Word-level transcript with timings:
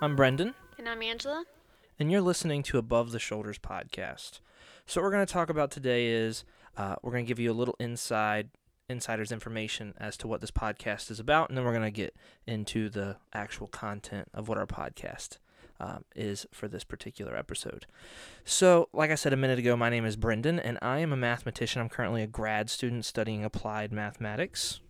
I'm 0.00 0.16
Brendan, 0.16 0.54
And 0.78 0.88
I'm 0.88 1.02
Angela. 1.02 1.44
and 1.98 2.10
you're 2.10 2.20
listening 2.22 2.62
to 2.64 2.78
Above 2.78 3.12
the 3.12 3.18
Shoulders 3.18 3.58
podcast. 3.58 4.40
So, 4.86 5.00
what 5.00 5.04
we're 5.06 5.12
going 5.12 5.26
to 5.26 5.32
talk 5.32 5.50
about 5.50 5.70
today 5.70 6.06
is 6.06 6.44
uh, 6.76 6.96
we're 7.02 7.12
going 7.12 7.24
to 7.24 7.28
give 7.28 7.38
you 7.38 7.50
a 7.50 7.54
little 7.54 7.76
inside 7.78 8.48
insider's 8.88 9.30
information 9.30 9.94
as 9.98 10.16
to 10.16 10.26
what 10.26 10.40
this 10.40 10.50
podcast 10.50 11.10
is 11.10 11.20
about, 11.20 11.48
and 11.48 11.56
then 11.58 11.64
we're 11.64 11.72
going 11.72 11.82
to 11.84 11.90
get 11.90 12.14
into 12.46 12.88
the 12.88 13.16
actual 13.32 13.66
content 13.66 14.28
of 14.32 14.48
what 14.48 14.58
our 14.58 14.66
podcast 14.66 15.38
um, 15.78 16.04
is 16.16 16.46
for 16.50 16.66
this 16.66 16.82
particular 16.82 17.36
episode. 17.36 17.86
So, 18.44 18.88
like 18.92 19.10
I 19.10 19.14
said 19.16 19.32
a 19.34 19.36
minute 19.36 19.58
ago, 19.58 19.76
my 19.76 19.90
name 19.90 20.06
is 20.06 20.16
Brendan, 20.16 20.58
and 20.58 20.78
I 20.80 21.00
am 21.00 21.12
a 21.12 21.16
mathematician. 21.16 21.82
I'm 21.82 21.88
currently 21.90 22.22
a 22.22 22.26
grad 22.26 22.70
student 22.70 23.04
studying 23.04 23.44
applied 23.44 23.92
mathematics. 23.92 24.80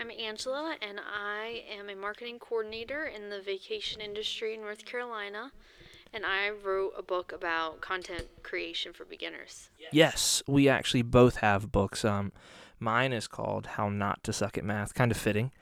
I'm 0.00 0.10
Angela, 0.10 0.76
and 0.80 0.98
I 0.98 1.62
am 1.70 1.90
a 1.90 1.94
marketing 1.94 2.38
coordinator 2.38 3.04
in 3.04 3.28
the 3.28 3.42
vacation 3.42 4.00
industry 4.00 4.54
in 4.54 4.62
North 4.62 4.86
Carolina. 4.86 5.52
And 6.14 6.24
I 6.24 6.48
wrote 6.48 6.94
a 6.96 7.02
book 7.02 7.32
about 7.32 7.82
content 7.82 8.26
creation 8.42 8.94
for 8.94 9.04
beginners. 9.04 9.68
Yes, 9.92 10.42
we 10.46 10.70
actually 10.70 11.02
both 11.02 11.36
have 11.36 11.70
books. 11.70 12.02
Um, 12.02 12.32
mine 12.78 13.12
is 13.12 13.28
called 13.28 13.66
"How 13.66 13.90
Not 13.90 14.24
to 14.24 14.32
Suck 14.32 14.56
at 14.56 14.64
Math," 14.64 14.94
kind 14.94 15.10
of 15.10 15.18
fitting. 15.18 15.52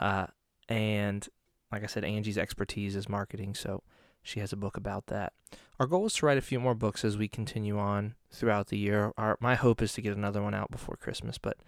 Uh, 0.00 0.28
and 0.70 1.28
like 1.70 1.82
I 1.82 1.86
said, 1.86 2.02
Angie's 2.02 2.38
expertise 2.38 2.96
is 2.96 3.10
marketing, 3.10 3.54
so 3.54 3.82
she 4.22 4.40
has 4.40 4.54
a 4.54 4.56
book 4.56 4.78
about 4.78 5.08
that. 5.08 5.34
Our 5.78 5.86
goal 5.86 6.06
is 6.06 6.14
to 6.14 6.26
write 6.26 6.38
a 6.38 6.42
few 6.42 6.60
more 6.60 6.74
books 6.74 7.04
as 7.04 7.18
we 7.18 7.28
continue 7.28 7.78
on 7.78 8.14
throughout 8.32 8.68
the 8.68 8.78
year. 8.78 9.12
Our 9.18 9.36
my 9.38 9.54
hope 9.54 9.82
is 9.82 9.92
to 9.92 10.00
get 10.00 10.16
another 10.16 10.42
one 10.42 10.54
out 10.54 10.70
before 10.70 10.96
Christmas, 10.96 11.36
but 11.36 11.58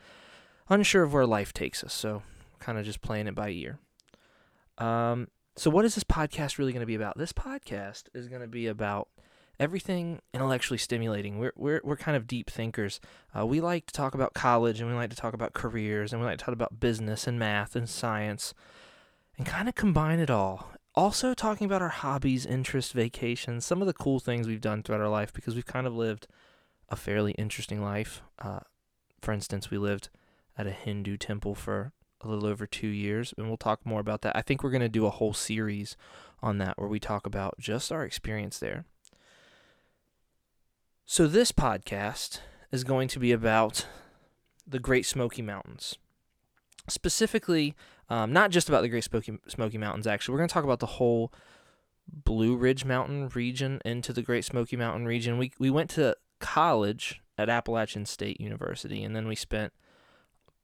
unsure 0.69 1.03
of 1.03 1.13
where 1.13 1.27
life 1.27 1.53
takes 1.53 1.83
us, 1.85 1.93
so 1.93 2.23
kind 2.61 2.79
of 2.79 2.85
just 2.85 3.01
playing 3.01 3.27
it 3.27 3.35
by 3.35 3.51
ear. 3.51 3.79
Um, 4.79 5.29
so 5.57 5.71
what 5.71 5.85
is 5.85 5.95
this 5.95 6.05
podcast 6.05 6.59
really 6.59 6.73
going 6.73 6.81
to 6.81 6.87
be 6.87 6.95
about? 6.95 7.17
This 7.17 7.33
podcast 7.33 8.05
is 8.15 8.29
going 8.29 8.43
to 8.43 8.49
be 8.49 8.67
about 8.67 9.09
everything 9.61 10.21
intellectually 10.33 10.79
stimulating. 10.79 11.39
We're 11.39 11.53
we're 11.57 11.81
we're 11.85 11.97
kind 11.97 12.17
of 12.17 12.27
deep 12.27 12.51
thinkers. 12.51 13.01
Uh, 13.37 13.47
we 13.47 13.61
like 13.61 13.87
to 13.87 13.93
talk 13.93 14.15
about 14.15 14.35
college, 14.35 14.81
and 14.81 14.89
we 14.89 14.97
like 14.97 15.11
to 15.11 15.17
talk 15.17 15.35
about 15.35 15.53
careers, 15.53 16.13
and 16.13 16.21
we 16.21 16.27
like 16.27 16.39
to 16.39 16.45
talk 16.45 16.55
about 16.55 16.81
business 16.81 17.27
and 17.27 17.39
math 17.39 17.77
and 17.77 17.89
science, 17.89 18.55
and 19.37 19.47
kind 19.47 19.69
of 19.69 19.75
combine 19.75 20.19
it 20.19 20.31
all. 20.31 20.71
Also, 20.97 21.35
talking 21.35 21.65
about 21.65 21.83
our 21.83 21.89
hobbies, 21.89 22.47
interests, 22.47 22.93
vacations, 22.93 23.65
some 23.65 23.81
of 23.81 23.87
the 23.87 23.93
cool 23.93 24.21
things 24.21 24.47
we've 24.47 24.61
done 24.61 24.83
throughout 24.83 25.01
our 25.01 25.09
life 25.09 25.33
because 25.33 25.55
we've 25.55 25.67
kind 25.67 25.89
of 25.89 25.95
lived 25.95 26.29
a 26.89 26.95
fairly 26.95 27.33
interesting 27.33 27.83
life. 27.83 28.23
Uh, 28.39 28.61
for 29.21 29.33
instance, 29.33 29.71
we 29.71 29.79
lived 29.79 30.09
at 30.57 30.67
a 30.67 30.73
Hindu 30.73 31.17
temple 31.17 31.55
for 31.55 31.93
a 32.21 32.29
little 32.29 32.47
over 32.47 32.67
two 32.67 32.89
years, 32.89 33.35
and 33.37 33.49
we'll 33.49 33.57
talk 33.57 33.85
more 33.85 34.01
about 34.01 34.23
that. 34.23 34.37
I 34.37 34.43
think 34.43 34.63
we're 34.63 34.71
going 34.71 34.81
to 34.81 34.89
do 34.89 35.07
a 35.07 35.11
whole 35.11 35.35
series 35.35 35.97
on 36.43 36.59
that 36.59 36.79
where 36.79 36.89
we 36.89 37.01
talk 37.01 37.27
about 37.27 37.59
just 37.59 37.93
our 37.93 38.05
experience 38.05 38.59
there. 38.59 38.85
So, 41.05 41.27
this 41.27 41.53
podcast 41.53 42.41
is 42.73 42.83
going 42.85 43.09
to 43.09 43.19
be 43.19 43.31
about 43.31 43.87
the 44.67 44.79
Great 44.79 45.07
Smoky 45.07 45.43
Mountains. 45.43 45.97
Specifically, 46.89 47.75
um, 48.09 48.33
not 48.33 48.51
just 48.51 48.69
about 48.69 48.83
the 48.83 48.89
Great 48.89 49.05
Smoky, 49.05 49.39
Smoky 49.47 49.79
Mountains, 49.79 50.07
actually. 50.07 50.33
We're 50.33 50.39
going 50.39 50.49
to 50.49 50.55
talk 50.55 50.65
about 50.65 50.81
the 50.81 50.87
whole 50.87 51.33
Blue 52.07 52.57
Ridge 52.57 52.85
Mountain 52.85 53.31
region 53.35 53.81
into 53.85 54.13
the 54.13 54.23
Great 54.23 54.45
Smoky 54.45 54.77
Mountain 54.77 55.07
region. 55.07 55.39
We, 55.39 55.53
we 55.59 55.71
went 55.71 55.91
to 55.91 56.17
college 56.41 57.21
at 57.39 57.49
Appalachian 57.49 58.07
State 58.07 58.41
University, 58.41 59.03
and 59.03 59.15
then 59.15 59.27
we 59.27 59.35
spent 59.35 59.73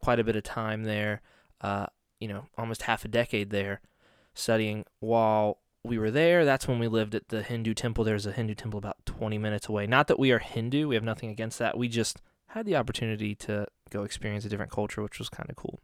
quite 0.03 0.19
a 0.19 0.25
bit 0.25 0.37
of 0.37 0.43
time 0.43 0.85
there, 0.85 1.23
uh, 1.61 1.87
you 2.19 2.29
know, 2.29 2.47
almost 2.57 2.83
half 2.83 3.05
a 3.05 3.09
decade 3.09 3.51
there 3.51 3.81
studying 4.35 4.85
while 5.01 5.59
we 5.85 5.99
were 5.99 6.11
there. 6.11 6.45
That's 6.45 6.69
when 6.69 6.79
we 6.79 6.89
lived 6.89 7.15
at 7.15 7.29
the 7.29 7.43
Hindu 7.43 7.75
temple. 7.75 8.05
There's 8.05 8.27
a 8.27 8.33
Hindu 8.33 8.55
temple 8.55 8.79
about 8.79 9.05
20 9.07 9.39
minutes 9.39 9.69
away. 9.69 9.87
Not 9.87 10.09
that 10.09 10.19
we 10.19 10.33
are 10.33 10.39
Hindu, 10.39 10.89
we 10.89 10.95
have 10.95 11.05
nothing 11.05 11.31
against 11.31 11.59
that. 11.59 11.79
We 11.79 11.89
just 11.89 12.21
had 12.49 12.67
the 12.67 12.77
opportunity 12.77 13.35
to 13.37 13.67
go 13.91 14.03
experience 14.03 14.45
a 14.45 14.49
different 14.49 14.73
culture, 14.73 15.03
which 15.03 15.19
was 15.19 15.29
kind 15.29 15.49
of 15.49 15.57
cool. 15.57 15.81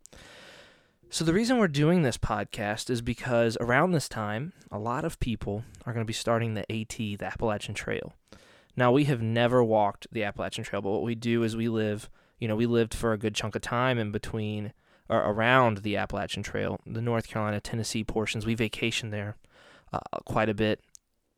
So, 1.08 1.24
the 1.24 1.32
reason 1.32 1.58
we're 1.58 1.68
doing 1.68 2.02
this 2.02 2.18
podcast 2.18 2.90
is 2.90 3.00
because 3.00 3.56
around 3.60 3.92
this 3.92 4.08
time, 4.08 4.52
a 4.72 4.78
lot 4.78 5.04
of 5.04 5.20
people 5.20 5.62
are 5.84 5.92
going 5.92 6.04
to 6.04 6.06
be 6.06 6.12
starting 6.12 6.54
the 6.54 6.70
AT, 6.70 6.96
the 6.96 7.18
Appalachian 7.22 7.74
Trail. 7.74 8.12
Now, 8.76 8.90
we 8.90 9.04
have 9.04 9.22
never 9.22 9.62
walked 9.62 10.08
the 10.10 10.24
Appalachian 10.24 10.64
Trail, 10.64 10.82
but 10.82 10.90
what 10.90 11.04
we 11.04 11.14
do 11.14 11.44
is 11.44 11.56
we 11.56 11.68
live, 11.68 12.10
you 12.38 12.48
know, 12.48 12.56
we 12.56 12.66
lived 12.66 12.94
for 12.94 13.12
a 13.12 13.18
good 13.18 13.34
chunk 13.34 13.54
of 13.54 13.62
time 13.62 13.98
in 13.98 14.10
between 14.10 14.72
or 15.08 15.18
around 15.18 15.78
the 15.78 15.96
Appalachian 15.96 16.42
Trail, 16.42 16.80
the 16.84 17.00
North 17.00 17.28
Carolina, 17.28 17.60
Tennessee 17.60 18.04
portions. 18.04 18.44
We 18.44 18.56
vacationed 18.56 19.10
there 19.10 19.36
uh, 19.92 20.00
quite 20.24 20.48
a 20.48 20.54
bit. 20.54 20.80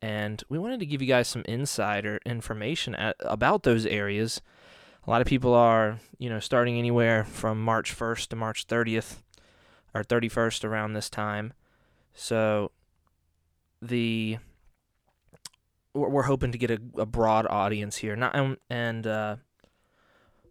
And 0.01 0.43
we 0.49 0.59
wanted 0.59 0.81
to 0.81 0.87
give 0.87 1.03
you 1.03 1.09
guys 1.09 1.29
some 1.29 1.43
insider 1.47 2.21
information 2.25 2.95
at, 2.95 3.17
about 3.21 3.65
those 3.65 3.85
areas. 3.85 4.41
A 5.07 5.11
lot 5.11 5.21
of 5.21 5.27
people 5.27 5.55
are, 5.55 5.99
you 6.19 6.31
know, 6.31 6.41
starting 6.41 6.79
anywhere 6.79 7.25
from 7.25 7.63
March 7.63 7.97
1st 7.97 8.29
to 8.29 8.37
March 8.37 8.67
30th 8.67 9.23
or 9.95 10.05
31st 10.05 10.65
around 10.65 10.93
this 10.93 11.11
time. 11.11 11.53
So 12.15 12.71
the 13.83 14.39
we're 15.95 16.23
hoping 16.23 16.53
to 16.53 16.59
get 16.59 16.71
a, 16.71 16.81
a 16.97 17.07
broad 17.07 17.47
audience 17.49 17.97
here. 17.97 18.15
Not 18.15 18.37
um, 18.37 18.59
and 18.71 19.07
uh, 19.07 19.37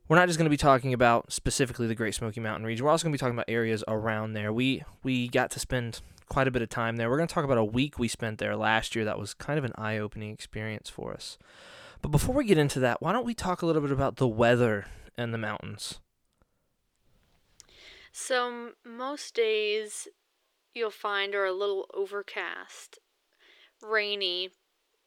we're 0.07 0.15
not 0.15 0.27
just 0.27 0.37
going 0.37 0.45
to 0.45 0.49
be 0.49 0.57
talking 0.57 0.93
about 0.93 1.31
specifically 1.31 1.87
the 1.87 1.95
Great 1.95 2.15
Smoky 2.15 2.39
Mountain 2.39 2.65
region. 2.65 2.85
We're 2.85 2.91
also 2.91 3.03
going 3.03 3.11
to 3.11 3.17
be 3.17 3.19
talking 3.19 3.35
about 3.35 3.49
areas 3.49 3.83
around 3.87 4.33
there. 4.33 4.53
We 4.53 4.83
we 5.03 5.27
got 5.27 5.51
to 5.51 5.59
spend 5.59 6.01
quite 6.29 6.47
a 6.47 6.51
bit 6.51 6.61
of 6.61 6.69
time 6.69 6.97
there. 6.97 7.09
We're 7.09 7.17
going 7.17 7.27
to 7.27 7.33
talk 7.33 7.43
about 7.43 7.57
a 7.57 7.63
week 7.63 7.97
we 7.99 8.07
spent 8.07 8.37
there 8.37 8.55
last 8.55 8.95
year. 8.95 9.05
That 9.05 9.19
was 9.19 9.33
kind 9.33 9.57
of 9.57 9.65
an 9.65 9.73
eye-opening 9.75 10.31
experience 10.31 10.89
for 10.89 11.13
us. 11.13 11.37
But 12.01 12.09
before 12.09 12.35
we 12.35 12.45
get 12.45 12.57
into 12.57 12.79
that, 12.81 13.01
why 13.01 13.13
don't 13.13 13.25
we 13.25 13.33
talk 13.33 13.61
a 13.61 13.65
little 13.65 13.81
bit 13.81 13.91
about 13.91 14.17
the 14.17 14.27
weather 14.27 14.85
and 15.17 15.33
the 15.33 15.37
mountains? 15.37 15.99
So, 18.11 18.71
most 18.85 19.35
days 19.35 20.07
you'll 20.73 20.89
find 20.89 21.35
are 21.35 21.45
a 21.45 21.53
little 21.53 21.87
overcast, 21.93 22.99
rainy, 23.81 24.49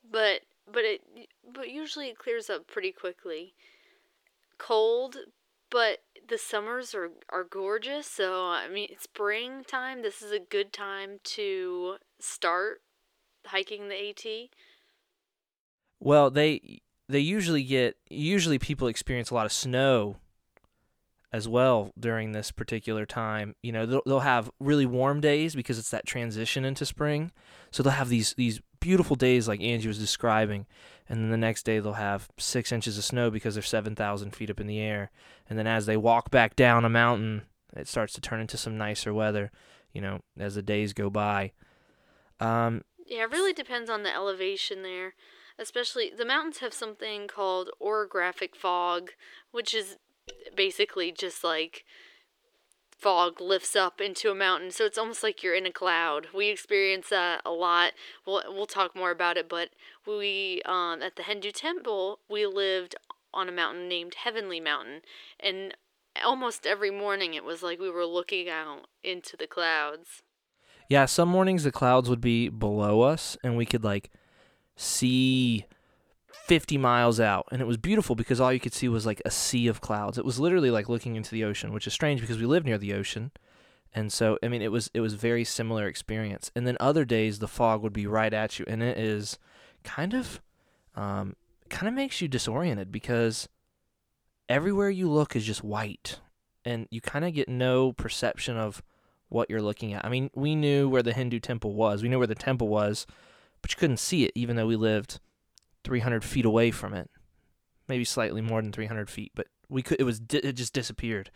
but 0.08 0.42
but 0.72 0.84
it 0.84 1.00
but 1.52 1.70
usually 1.70 2.08
it 2.08 2.18
clears 2.18 2.48
up 2.48 2.66
pretty 2.66 2.92
quickly. 2.92 3.54
Cold, 4.60 5.16
but 5.70 5.98
the 6.28 6.38
summers 6.38 6.94
are 6.94 7.10
are 7.30 7.44
gorgeous. 7.44 8.06
So, 8.06 8.44
I 8.44 8.68
mean, 8.68 8.88
springtime, 8.98 10.02
this 10.02 10.22
is 10.22 10.30
a 10.32 10.38
good 10.38 10.72
time 10.72 11.18
to 11.24 11.96
start 12.20 12.82
hiking 13.46 13.88
the 13.88 14.10
AT. 14.10 14.50
Well, 15.98 16.30
they 16.30 16.82
they 17.08 17.20
usually 17.20 17.64
get 17.64 17.96
usually 18.08 18.58
people 18.58 18.86
experience 18.86 19.30
a 19.30 19.34
lot 19.34 19.46
of 19.46 19.52
snow 19.52 20.16
as 21.32 21.48
well 21.48 21.92
during 21.98 22.32
this 22.32 22.50
particular 22.50 23.06
time. 23.06 23.54
You 23.62 23.72
know, 23.72 23.86
they'll, 23.86 24.02
they'll 24.04 24.20
have 24.20 24.50
really 24.58 24.86
warm 24.86 25.20
days 25.20 25.54
because 25.54 25.78
it's 25.78 25.90
that 25.90 26.06
transition 26.06 26.64
into 26.64 26.84
spring. 26.84 27.32
So 27.70 27.82
they'll 27.82 27.92
have 27.92 28.08
these 28.08 28.34
these 28.34 28.60
beautiful 28.80 29.16
days 29.16 29.46
like 29.46 29.60
Angie 29.60 29.88
was 29.88 29.98
describing, 29.98 30.66
and 31.10 31.24
then 31.24 31.30
the 31.30 31.36
next 31.36 31.64
day 31.64 31.80
they'll 31.80 31.94
have 31.94 32.28
six 32.38 32.70
inches 32.70 32.96
of 32.96 33.04
snow 33.04 33.30
because 33.30 33.54
they're 33.54 33.62
seven 33.64 33.96
thousand 33.96 34.30
feet 34.30 34.48
up 34.48 34.60
in 34.60 34.68
the 34.68 34.78
air. 34.78 35.10
And 35.48 35.58
then 35.58 35.66
as 35.66 35.86
they 35.86 35.96
walk 35.96 36.30
back 36.30 36.54
down 36.54 36.84
a 36.84 36.88
mountain, 36.88 37.42
it 37.76 37.88
starts 37.88 38.12
to 38.14 38.20
turn 38.20 38.40
into 38.40 38.56
some 38.56 38.78
nicer 38.78 39.12
weather. 39.12 39.50
You 39.92 40.00
know, 40.00 40.20
as 40.38 40.54
the 40.54 40.62
days 40.62 40.92
go 40.92 41.10
by. 41.10 41.50
Um, 42.38 42.84
Yeah, 43.06 43.24
it 43.24 43.32
really 43.32 43.52
depends 43.52 43.90
on 43.90 44.04
the 44.04 44.14
elevation 44.14 44.84
there. 44.84 45.14
Especially 45.58 46.12
the 46.16 46.24
mountains 46.24 46.58
have 46.58 46.72
something 46.72 47.26
called 47.26 47.70
orographic 47.82 48.54
fog, 48.54 49.10
which 49.50 49.74
is 49.74 49.96
basically 50.56 51.10
just 51.10 51.42
like 51.42 51.84
fog 53.00 53.40
lifts 53.40 53.74
up 53.74 54.00
into 54.00 54.30
a 54.30 54.34
mountain. 54.34 54.70
So 54.70 54.84
it's 54.84 54.98
almost 54.98 55.22
like 55.22 55.42
you're 55.42 55.54
in 55.54 55.66
a 55.66 55.72
cloud. 55.72 56.28
We 56.34 56.48
experience 56.48 57.08
that 57.08 57.40
a 57.44 57.50
lot. 57.50 57.92
We'll 58.26 58.42
we'll 58.48 58.66
talk 58.66 58.94
more 58.94 59.10
about 59.10 59.36
it, 59.36 59.48
but 59.48 59.70
we 60.06 60.62
um 60.66 61.02
at 61.02 61.16
the 61.16 61.22
Hindu 61.22 61.50
temple, 61.52 62.20
we 62.28 62.46
lived 62.46 62.94
on 63.32 63.48
a 63.48 63.52
mountain 63.52 63.88
named 63.88 64.14
Heavenly 64.14 64.60
Mountain 64.60 65.02
and 65.38 65.74
almost 66.24 66.66
every 66.66 66.90
morning 66.90 67.34
it 67.34 67.44
was 67.44 67.62
like 67.62 67.78
we 67.78 67.90
were 67.90 68.04
looking 68.04 68.48
out 68.48 68.86
into 69.04 69.36
the 69.36 69.46
clouds. 69.46 70.22
Yeah, 70.88 71.06
some 71.06 71.28
mornings 71.28 71.62
the 71.62 71.70
clouds 71.70 72.10
would 72.10 72.20
be 72.20 72.48
below 72.48 73.02
us 73.02 73.36
and 73.44 73.56
we 73.56 73.64
could 73.64 73.84
like 73.84 74.10
see 74.76 75.66
50 76.50 76.78
miles 76.78 77.20
out 77.20 77.46
and 77.52 77.62
it 77.62 77.64
was 77.64 77.76
beautiful 77.76 78.16
because 78.16 78.40
all 78.40 78.52
you 78.52 78.58
could 78.58 78.74
see 78.74 78.88
was 78.88 79.06
like 79.06 79.22
a 79.24 79.30
sea 79.30 79.68
of 79.68 79.80
clouds. 79.80 80.18
It 80.18 80.24
was 80.24 80.40
literally 80.40 80.72
like 80.72 80.88
looking 80.88 81.14
into 81.14 81.30
the 81.30 81.44
ocean, 81.44 81.72
which 81.72 81.86
is 81.86 81.92
strange 81.92 82.20
because 82.20 82.40
we 82.40 82.44
live 82.44 82.64
near 82.64 82.76
the 82.76 82.92
ocean. 82.92 83.30
And 83.94 84.12
so 84.12 84.36
I 84.42 84.48
mean 84.48 84.60
it 84.60 84.72
was 84.72 84.90
it 84.92 85.00
was 85.00 85.14
very 85.14 85.44
similar 85.44 85.86
experience. 85.86 86.50
And 86.56 86.66
then 86.66 86.76
other 86.80 87.04
days 87.04 87.38
the 87.38 87.46
fog 87.46 87.82
would 87.82 87.92
be 87.92 88.08
right 88.08 88.34
at 88.34 88.58
you 88.58 88.64
and 88.66 88.82
it 88.82 88.98
is 88.98 89.38
kind 89.84 90.12
of 90.12 90.40
um 90.96 91.36
kind 91.68 91.86
of 91.86 91.94
makes 91.94 92.20
you 92.20 92.26
disoriented 92.26 92.90
because 92.90 93.48
everywhere 94.48 94.90
you 94.90 95.08
look 95.08 95.36
is 95.36 95.44
just 95.44 95.62
white 95.62 96.18
and 96.64 96.88
you 96.90 97.00
kind 97.00 97.24
of 97.24 97.32
get 97.32 97.48
no 97.48 97.92
perception 97.92 98.56
of 98.56 98.82
what 99.28 99.48
you're 99.48 99.62
looking 99.62 99.92
at. 99.92 100.04
I 100.04 100.08
mean, 100.08 100.30
we 100.34 100.56
knew 100.56 100.88
where 100.88 101.04
the 101.04 101.12
Hindu 101.12 101.38
temple 101.38 101.74
was. 101.74 102.02
We 102.02 102.08
knew 102.08 102.18
where 102.18 102.26
the 102.26 102.34
temple 102.34 102.66
was, 102.66 103.06
but 103.62 103.70
you 103.70 103.78
couldn't 103.78 103.98
see 103.98 104.24
it 104.24 104.32
even 104.34 104.56
though 104.56 104.66
we 104.66 104.74
lived 104.74 105.20
300 105.84 106.24
feet 106.24 106.44
away 106.44 106.70
from 106.70 106.94
it, 106.94 107.10
maybe 107.88 108.04
slightly 108.04 108.40
more 108.40 108.60
than 108.62 108.72
300 108.72 109.08
feet. 109.10 109.32
But 109.34 109.46
we 109.68 109.82
could 109.82 110.00
it 110.00 110.04
was 110.04 110.20
it 110.32 110.52
just 110.52 110.72
disappeared. 110.72 111.30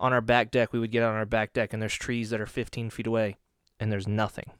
On 0.00 0.12
our 0.12 0.20
back 0.20 0.50
deck, 0.50 0.72
we 0.72 0.78
would 0.78 0.92
get 0.92 1.02
on 1.02 1.14
our 1.14 1.26
back 1.26 1.52
deck, 1.52 1.72
and 1.72 1.82
there's 1.82 1.94
trees 1.94 2.30
that 2.30 2.40
are 2.40 2.46
15 2.46 2.90
feet 2.90 3.06
away, 3.06 3.36
and 3.80 3.90
there's 3.90 4.06
nothing. 4.06 4.52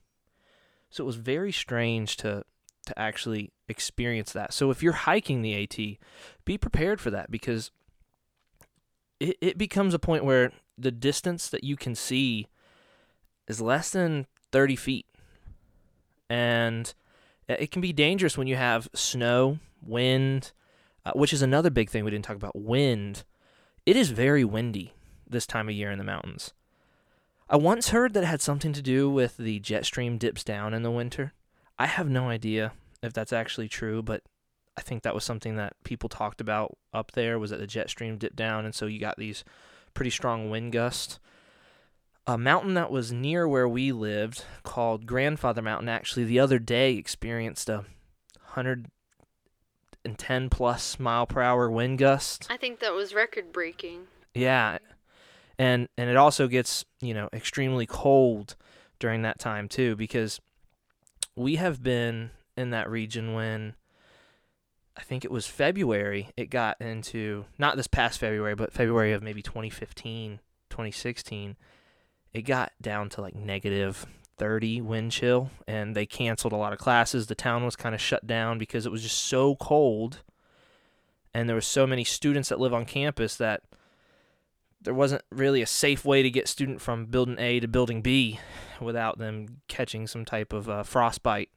So 0.91 1.05
it 1.05 1.07
was 1.07 1.17
very 1.17 1.53
strange 1.53 2.17
to 2.19 2.45
to 2.87 2.99
actually 2.99 3.53
experience 3.69 4.33
that. 4.33 4.53
So 4.53 4.71
if 4.71 4.83
you're 4.83 4.93
hiking 4.93 5.43
the 5.43 5.63
AT, 5.63 5.77
be 6.45 6.59
prepared 6.59 7.01
for 7.01 7.11
that 7.11 7.31
because 7.31 7.71
it, 9.21 9.37
it 9.41 9.59
becomes 9.59 9.95
a 9.95 9.99
point 9.99 10.25
where 10.25 10.53
the 10.77 10.91
distance 10.91 11.49
that 11.51 11.65
you 11.65 11.77
can 11.77 11.95
see 11.95 12.49
is 13.47 13.61
less 13.61 13.91
than 13.91 14.27
30 14.53 14.77
feet. 14.77 15.07
And 16.31 16.93
it 17.55 17.71
can 17.71 17.81
be 17.81 17.93
dangerous 17.93 18.37
when 18.37 18.47
you 18.47 18.57
have 18.57 18.89
snow, 18.95 19.59
wind, 19.83 20.53
uh, 21.05 21.13
which 21.15 21.33
is 21.33 21.43
another 21.43 21.71
big 21.71 21.91
thing 21.91 22.05
we 22.05 22.11
didn't 22.11 22.25
talk 22.25 22.37
about 22.37 22.57
wind. 22.57 23.25
It 23.87 23.97
is 23.97 24.11
very 24.11 24.45
windy 24.45 24.95
this 25.29 25.47
time 25.47 25.69
of 25.69 25.75
year 25.75 25.91
in 25.91 25.99
the 25.99 26.05
mountains. 26.05 26.53
I 27.49 27.57
once 27.57 27.89
heard 27.89 28.13
that 28.13 28.25
it 28.25 28.27
had 28.27 28.43
something 28.43 28.75
to 28.75 28.83
do 28.83 29.09
with 29.09 29.39
the 29.39 29.59
jet 29.61 29.87
stream 29.87 30.19
dips 30.19 30.45
down 30.45 30.75
in 30.75 30.83
the 30.83 30.91
winter. 30.91 31.33
I 31.79 31.87
have 31.87 32.09
no 32.09 32.29
idea 32.29 32.73
if 33.03 33.13
that's 33.13 33.33
actually 33.33 33.69
true, 33.69 34.03
but 34.03 34.23
I 34.77 34.83
think 34.83 35.03
that 35.03 35.15
was 35.15 35.25
something 35.25 35.57
that 35.57 35.73
people 35.83 36.09
talked 36.09 36.41
about 36.41 36.77
up 36.93 37.13
there 37.13 37.39
was 37.39 37.51
that 37.51 37.61
the 37.61 37.67
jet 37.67 37.89
stream 37.89 38.19
dipped 38.19 38.37
down, 38.37 38.65
and 38.65 38.75
so 38.75 38.87
you 38.87 39.01
got 39.01 39.17
these 39.17 39.45
pretty 39.95 40.11
strong 40.11 40.51
wind 40.51 40.73
gusts. 40.73 41.19
A 42.29 42.37
mountain 42.37 42.75
that 42.75 42.91
was 42.91 43.11
near 43.11 43.49
where 43.49 43.67
we 43.67 43.91
lived, 43.91 44.45
called 44.63 45.07
Grandfather 45.07 45.63
Mountain, 45.63 45.89
actually 45.89 46.25
the 46.25 46.39
other 46.39 46.59
day 46.59 46.93
experienced 46.93 47.71
a 47.71 47.87
110 48.53 50.51
plus 50.51 51.01
mile 51.01 51.27
per 51.27 51.41
hour 51.41 51.71
wind 51.71 51.99
gust. 51.99 52.47
I 52.51 52.59
think 52.59 52.81
that 52.81 52.93
was 52.93 53.15
record 53.15 53.51
breaking. 53.51 54.09
Yeah, 54.35 54.77
and 55.59 55.89
and 55.97 56.11
it 56.11 56.17
also 56.17 56.49
gets 56.49 56.85
you 57.01 57.15
know 57.15 57.31
extremely 57.33 57.87
cold 57.87 58.57
during 58.99 59.23
that 59.23 59.39
time 59.39 59.67
too 59.67 59.97
because 59.97 60.39
we 61.35 61.57
have 61.57 61.83
been 61.83 62.33
in 62.59 62.69
that 62.71 62.91
region 62.91 63.33
when 63.33 63.73
I 64.99 65.01
think 65.01 65.25
it 65.25 65.31
was 65.31 65.47
February 65.47 66.29
it 66.37 66.51
got 66.51 66.79
into 66.79 67.47
not 67.57 67.79
this 67.79 67.87
past 67.87 68.19
February 68.19 68.55
but 68.55 68.75
February 68.75 69.15
of 69.15 69.23
maybe 69.23 69.41
2015 69.41 70.41
2016 70.69 71.57
it 72.33 72.43
got 72.43 72.73
down 72.81 73.09
to 73.09 73.21
like 73.21 73.35
negative 73.35 74.07
30 74.37 74.81
wind 74.81 75.11
chill 75.11 75.51
and 75.67 75.97
they 75.97 76.07
canceled 76.07 76.53
a 76.53 76.57
lot 76.57 76.73
of 76.73 76.79
classes 76.79 77.27
the 77.27 77.35
town 77.35 77.65
was 77.65 77.75
kind 77.75 77.95
of 77.95 78.01
shut 78.01 78.27
down 78.27 78.59
because 78.59 78.87
it 78.87 78.93
was 78.93 79.03
just 79.03 79.19
so 79.19 79.57
cold 79.57 80.23
and 81.35 81.49
there 81.49 81.57
were 81.57 81.61
so 81.61 81.87
many 81.87 82.05
students 82.05 82.49
that 82.49 82.61
live 82.61 82.73
on 82.73 82.85
campus 82.85 83.37
that 83.37 83.63
there 84.81 84.95
wasn't 84.95 85.23
really 85.31 85.61
a 85.61 85.67
safe 85.67 86.05
way 86.05 86.23
to 86.23 86.31
get 86.31 86.49
student 86.49 86.81
from 86.81 87.07
building 87.07 87.37
A 87.39 87.61
to 87.61 87.69
building 87.69 88.01
B 88.01 88.39
without 88.81 89.19
them 89.19 89.61
catching 89.67 90.07
some 90.07 90.25
type 90.25 90.53
of 90.53 90.69
uh, 90.69 90.83
frostbite. 90.83 91.51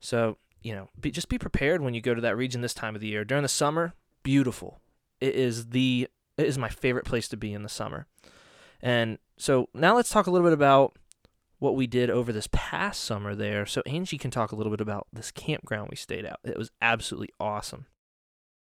So 0.00 0.38
you 0.62 0.74
know, 0.74 0.88
be, 1.00 1.10
just 1.10 1.28
be 1.28 1.38
prepared 1.38 1.82
when 1.82 1.94
you 1.94 2.00
go 2.00 2.14
to 2.14 2.20
that 2.20 2.36
region 2.36 2.60
this 2.60 2.74
time 2.74 2.94
of 2.94 3.00
the 3.00 3.08
year. 3.08 3.24
During 3.24 3.42
the 3.42 3.48
summer, 3.48 3.94
beautiful. 4.22 4.80
It 5.20 5.34
is 5.34 5.66
the 5.68 6.08
it 6.38 6.46
is 6.46 6.58
my 6.58 6.68
favorite 6.68 7.04
place 7.04 7.28
to 7.28 7.36
be 7.36 7.52
in 7.52 7.62
the 7.62 7.68
summer. 7.68 8.06
And 8.82 9.18
so 9.38 9.68
now 9.74 9.94
let's 9.94 10.10
talk 10.10 10.26
a 10.26 10.30
little 10.30 10.46
bit 10.46 10.52
about 10.52 10.96
what 11.58 11.76
we 11.76 11.86
did 11.86 12.10
over 12.10 12.32
this 12.32 12.48
past 12.50 13.04
summer 13.04 13.34
there. 13.34 13.64
So 13.66 13.82
Angie 13.86 14.18
can 14.18 14.32
talk 14.32 14.50
a 14.50 14.56
little 14.56 14.72
bit 14.72 14.80
about 14.80 15.06
this 15.12 15.30
campground 15.30 15.88
we 15.90 15.96
stayed 15.96 16.24
at. 16.24 16.40
It 16.44 16.58
was 16.58 16.72
absolutely 16.80 17.30
awesome. 17.38 17.86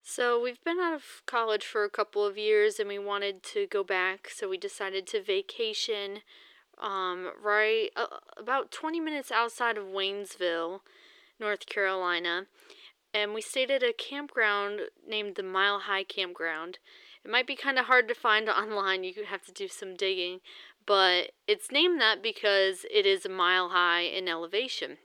So 0.01 0.41
we've 0.41 0.63
been 0.63 0.79
out 0.79 0.93
of 0.93 1.03
college 1.25 1.65
for 1.65 1.83
a 1.83 1.89
couple 1.89 2.25
of 2.25 2.37
years 2.37 2.79
and 2.79 2.87
we 2.87 2.97
wanted 2.97 3.43
to 3.43 3.67
go 3.67 3.83
back, 3.83 4.29
so 4.29 4.47
we 4.47 4.57
decided 4.57 5.05
to 5.07 5.21
vacation 5.21 6.21
um, 6.81 7.31
right 7.43 7.89
uh, 7.95 8.05
about 8.37 8.71
20 8.71 8.99
minutes 8.99 9.31
outside 9.31 9.77
of 9.77 9.85
Waynesville, 9.85 10.79
North 11.39 11.65
Carolina. 11.65 12.47
And 13.13 13.33
we 13.33 13.41
stayed 13.41 13.69
at 13.69 13.83
a 13.83 13.93
campground 13.93 14.81
named 15.05 15.35
the 15.35 15.43
Mile 15.43 15.79
High 15.79 16.03
Campground. 16.03 16.79
It 17.27 17.31
might 17.31 17.45
be 17.45 17.57
kind 17.57 17.77
of 17.77 17.85
hard 17.85 18.07
to 18.07 18.15
find 18.15 18.47
online, 18.49 19.03
you 19.03 19.13
have 19.27 19.45
to 19.45 19.51
do 19.51 19.67
some 19.67 19.95
digging, 19.95 20.39
but 20.85 21.31
it's 21.45 21.71
named 21.71 21.99
that 21.99 22.23
because 22.23 22.85
it 22.89 23.05
is 23.05 23.25
a 23.25 23.29
mile 23.29 23.69
high 23.69 24.01
in 24.01 24.29
elevation. 24.29 24.97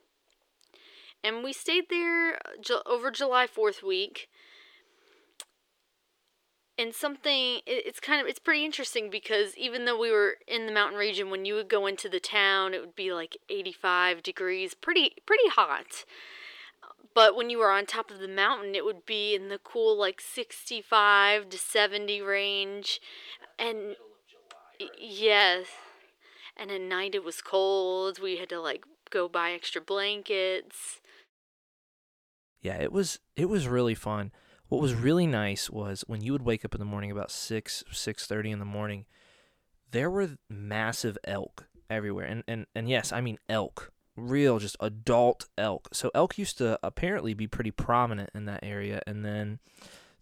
And 1.24 1.42
we 1.42 1.52
stayed 1.52 1.84
there 1.90 2.34
uh, 2.34 2.78
over 2.86 3.10
July 3.10 3.46
4th 3.46 3.82
week 3.82 4.28
and 6.78 6.94
something 6.94 7.60
it's 7.66 8.00
kind 8.00 8.20
of 8.20 8.26
it's 8.26 8.38
pretty 8.38 8.64
interesting 8.64 9.10
because 9.10 9.54
even 9.58 9.84
though 9.84 9.98
we 9.98 10.10
were 10.10 10.36
in 10.48 10.64
the 10.64 10.72
mountain 10.72 10.98
region 10.98 11.28
when 11.28 11.44
you 11.44 11.54
would 11.54 11.68
go 11.68 11.86
into 11.86 12.08
the 12.08 12.18
town 12.18 12.72
it 12.72 12.80
would 12.80 12.96
be 12.96 13.12
like 13.12 13.36
85 13.50 14.22
degrees 14.22 14.72
pretty 14.72 15.12
pretty 15.26 15.48
hot 15.50 16.06
but 17.14 17.36
when 17.36 17.50
you 17.50 17.58
were 17.58 17.70
on 17.70 17.86
top 17.86 18.10
of 18.10 18.18
the 18.18 18.28
mountain 18.28 18.74
it 18.74 18.84
would 18.84 19.04
be 19.06 19.34
in 19.34 19.48
the 19.48 19.58
cool 19.58 19.98
like 19.98 20.20
65 20.20 21.48
to 21.48 21.58
70 21.58 22.20
range 22.20 23.00
and 23.58 23.96
yes 24.98 25.66
and 26.56 26.70
at 26.70 26.80
night 26.80 27.14
it 27.14 27.24
was 27.24 27.40
cold 27.40 28.18
we 28.18 28.36
had 28.36 28.48
to 28.48 28.60
like 28.60 28.84
go 29.12 29.28
buy 29.28 29.52
extra 29.52 29.80
blankets. 29.80 31.00
Yeah 32.60 32.76
it 32.80 32.92
was 32.92 33.20
it 33.36 33.48
was 33.48 33.68
really 33.68 33.94
fun. 33.94 34.32
What 34.68 34.80
was 34.80 34.94
really 34.94 35.26
nice 35.26 35.68
was 35.68 36.02
when 36.06 36.22
you 36.22 36.32
would 36.32 36.42
wake 36.42 36.64
up 36.64 36.74
in 36.74 36.78
the 36.78 36.86
morning 36.86 37.10
about 37.10 37.30
6 37.30 37.84
6:30 37.92 38.52
in 38.52 38.58
the 38.58 38.64
morning 38.64 39.04
there 39.90 40.10
were 40.10 40.30
massive 40.48 41.18
elk 41.24 41.68
everywhere 41.90 42.24
and 42.24 42.42
and 42.48 42.66
and 42.74 42.88
yes 42.88 43.12
I 43.12 43.20
mean 43.20 43.38
elk 43.48 43.92
real 44.16 44.58
just 44.58 44.76
adult 44.80 45.48
elk. 45.56 45.88
So 45.92 46.10
elk 46.14 46.38
used 46.38 46.58
to 46.58 46.78
apparently 46.82 47.34
be 47.34 47.46
pretty 47.46 47.70
prominent 47.70 48.30
in 48.34 48.44
that 48.46 48.60
area 48.62 49.02
and 49.06 49.24
then 49.24 49.58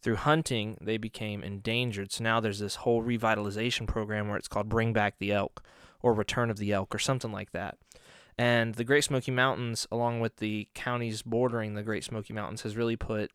through 0.03 0.17
hunting 0.17 0.79
they 0.81 0.97
became 0.97 1.43
endangered. 1.43 2.13
So 2.13 2.25
now 2.25 2.41
there's 2.41 2.61
this 2.61 2.77
whole 2.77 3.03
revitalization 3.03 3.87
program 3.87 4.29
where 4.29 4.39
it's 4.39 4.49
called 4.49 4.69
bring 4.69 4.93
back 4.93 5.19
the 5.19 5.32
elk 5.32 5.63
or 6.03 6.15
return 6.15 6.51
of 6.51 6.59
the 6.59 6.73
elk 6.73 6.94
or 6.94 6.99
something 6.99 7.32
like 7.32 7.53
that. 7.53 7.79
And 8.39 8.77
the 8.77 8.85
Great 8.85 9.05
Smoky 9.05 9.32
Mountains 9.32 9.87
along 9.91 10.20
with 10.20 10.37
the 10.37 10.69
counties 10.75 11.23
bordering 11.23 11.75
the 11.75 11.82
Great 11.82 12.05
Smoky 12.05 12.32
Mountains 12.32 12.63
has 12.63 12.77
really 12.77 12.97
put 12.97 13.31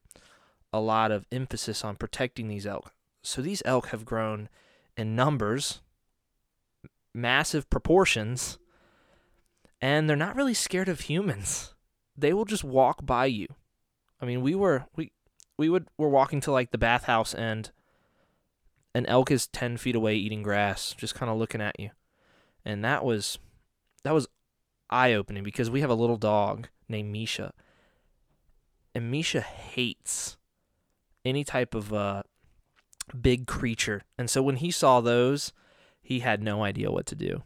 a 0.74 0.80
lot 0.80 1.12
of 1.12 1.26
emphasis 1.32 1.84
on 1.84 1.96
protecting 1.96 2.48
these 2.48 2.66
elk. 2.66 2.92
So 3.22 3.42
these 3.42 3.62
elk 3.66 3.88
have 3.88 4.06
grown 4.06 4.50
in 4.98 5.16
numbers, 5.16 5.82
massive 7.14 7.70
proportions, 7.70 8.58
and 9.86 10.10
they're 10.10 10.16
not 10.16 10.36
really 10.36 10.56
scared 10.56 10.90
of 10.90 11.02
humans. 11.02 11.76
They 12.18 12.34
will 12.34 12.46
just 12.46 12.64
walk 12.64 13.06
by 13.06 13.28
you. 13.28 13.46
I 14.20 14.26
mean, 14.26 14.42
we 14.42 14.56
were 14.56 14.86
we 14.96 15.12
we 15.60 15.70
would 15.70 15.90
were 15.96 16.10
walking 16.10 16.42
to 16.42 16.52
like 16.52 16.72
the 16.72 16.80
bathhouse 16.80 17.36
and 17.36 17.70
an 18.96 19.06
elk 19.06 19.30
is 19.30 19.46
10 19.46 19.78
feet 19.78 19.96
away 19.96 20.16
eating 20.16 20.42
grass, 20.42 20.96
just 20.98 21.14
kind 21.14 21.32
of 21.32 21.38
looking 21.38 21.62
at 21.62 21.80
you. 21.80 21.92
And 22.66 22.84
that 22.84 23.06
was 23.06 23.38
that 24.04 24.16
was 24.16 24.28
eye-opening 24.90 25.44
because 25.44 25.70
we 25.70 25.82
have 25.82 25.92
a 25.92 25.96
little 25.96 26.18
dog 26.18 26.70
named 26.90 27.12
Misha. 27.12 27.54
And 28.96 29.12
Misha 29.12 29.42
hates 29.42 30.36
any 31.24 31.44
type 31.44 31.76
of 31.76 31.94
uh, 31.94 32.24
big 33.22 33.46
creature. 33.46 34.02
And 34.18 34.32
so 34.32 34.42
when 34.42 34.56
he 34.56 34.72
saw 34.72 35.00
those, 35.00 35.54
he 36.02 36.22
had 36.22 36.42
no 36.42 36.64
idea 36.64 36.90
what 36.90 37.06
to 37.06 37.16
do. 37.16 37.44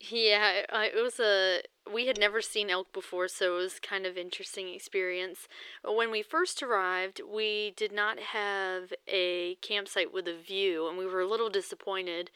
Yeah, 0.00 0.62
it 0.72 1.02
was 1.02 1.18
a 1.18 1.60
we 1.92 2.06
had 2.06 2.18
never 2.18 2.40
seen 2.40 2.70
elk 2.70 2.92
before, 2.92 3.28
so 3.28 3.56
it 3.56 3.62
was 3.62 3.80
kind 3.80 4.06
of 4.06 4.16
interesting 4.16 4.68
experience. 4.68 5.48
When 5.82 6.10
we 6.10 6.22
first 6.22 6.62
arrived, 6.62 7.20
we 7.28 7.72
did 7.76 7.92
not 7.92 8.18
have 8.18 8.92
a 9.08 9.56
campsite 9.56 10.12
with 10.12 10.28
a 10.28 10.36
view, 10.36 10.86
and 10.88 10.98
we 10.98 11.06
were 11.06 11.20
a 11.22 11.26
little 11.26 11.48
disappointed. 11.50 12.30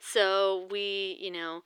So 0.00 0.66
we, 0.70 1.16
you 1.20 1.30
know, 1.30 1.62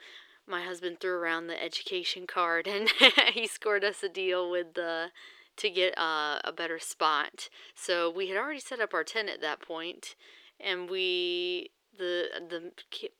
my 0.46 0.62
husband 0.64 1.00
threw 1.00 1.12
around 1.12 1.46
the 1.46 1.62
education 1.62 2.26
card, 2.26 2.66
and 2.68 2.90
he 3.32 3.46
scored 3.46 3.84
us 3.84 4.02
a 4.02 4.08
deal 4.08 4.50
with 4.50 4.74
the 4.74 5.10
to 5.56 5.70
get 5.70 5.96
uh, 5.98 6.38
a 6.44 6.52
better 6.52 6.78
spot. 6.78 7.48
So 7.74 8.10
we 8.10 8.28
had 8.28 8.36
already 8.36 8.60
set 8.60 8.80
up 8.80 8.94
our 8.94 9.04
tent 9.04 9.28
at 9.28 9.40
that 9.40 9.60
point, 9.60 10.14
and 10.60 10.90
we 10.90 11.70
the 11.98 12.28
the 12.48 12.72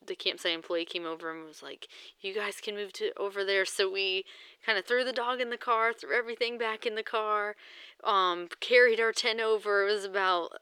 the 0.06 0.14
campsite 0.14 0.52
employee 0.52 0.85
came 0.85 1.04
over 1.04 1.30
and 1.30 1.44
was 1.44 1.62
like, 1.62 1.88
"You 2.20 2.35
guys 2.35 2.61
can 2.61 2.75
move 2.75 2.92
to 2.94 3.12
over 3.18 3.44
there." 3.44 3.64
So 3.64 3.90
we 3.90 4.25
kind 4.64 4.78
of 4.78 4.87
threw 4.87 5.04
the 5.04 5.12
dog 5.12 5.40
in 5.40 5.50
the 5.50 5.56
car, 5.58 5.92
threw 5.92 6.16
everything 6.16 6.56
back 6.58 6.87
in 6.87 6.94
the 6.94 7.02
car, 7.02 7.56
um, 8.04 8.49
carried 8.61 9.00
our 9.00 9.12
tent 9.12 9.40
over. 9.40 9.87
It 9.87 9.92
was 9.92 10.04
about 10.04 10.52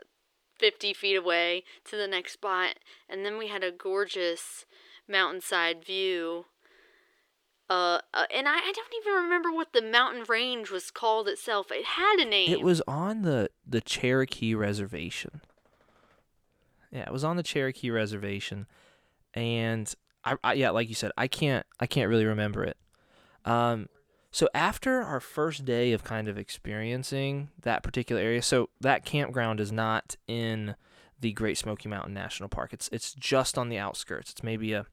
fifty 0.58 0.92
feet 0.92 1.16
away 1.16 1.64
to 1.84 1.96
the 1.96 2.08
next 2.08 2.32
spot, 2.32 2.76
and 3.08 3.24
then 3.24 3.38
we 3.38 3.48
had 3.48 3.62
a 3.62 3.70
gorgeous 3.70 4.64
mountainside 5.08 5.84
view 5.84 6.46
Uh, 7.68 7.98
uh, 8.14 8.26
and 8.32 8.46
I, 8.48 8.58
I 8.58 8.72
don't 8.72 8.94
even 9.00 9.24
remember 9.24 9.50
what 9.52 9.72
the 9.72 9.82
mountain 9.82 10.24
range 10.28 10.70
was 10.70 10.92
called 10.92 11.26
itself. 11.28 11.72
It 11.72 11.84
had 11.84 12.20
a 12.20 12.24
name. 12.24 12.50
It 12.52 12.62
was 12.62 12.80
on 12.86 13.22
the 13.22 13.50
the 13.66 13.80
Cherokee 13.80 14.54
Reservation. 14.54 15.40
Yeah, 16.90 17.02
it 17.06 17.12
was 17.12 17.24
on 17.24 17.36
the 17.36 17.42
Cherokee 17.42 17.90
Reservation, 17.90 18.66
and 19.34 19.92
I, 20.24 20.36
I 20.42 20.52
yeah, 20.54 20.70
like 20.70 20.88
you 20.88 20.94
said, 20.94 21.12
I 21.16 21.28
can't 21.28 21.66
I 21.80 21.86
can't 21.86 22.08
really 22.08 22.26
remember 22.26 22.64
it. 22.64 22.76
Um, 23.44 23.88
so 24.30 24.48
after 24.54 25.00
our 25.02 25.20
first 25.20 25.64
day 25.64 25.92
of 25.92 26.04
kind 26.04 26.28
of 26.28 26.36
experiencing 26.36 27.48
that 27.62 27.82
particular 27.82 28.20
area, 28.20 28.42
so 28.42 28.68
that 28.80 29.04
campground 29.04 29.60
is 29.60 29.72
not 29.72 30.16
in 30.28 30.74
the 31.20 31.32
Great 31.32 31.56
Smoky 31.56 31.88
Mountain 31.88 32.12
National 32.12 32.48
Park. 32.48 32.72
It's 32.72 32.88
it's 32.92 33.14
just 33.14 33.56
on 33.56 33.68
the 33.68 33.78
outskirts. 33.78 34.32
It's 34.32 34.42
maybe 34.42 34.72
a 34.72 34.86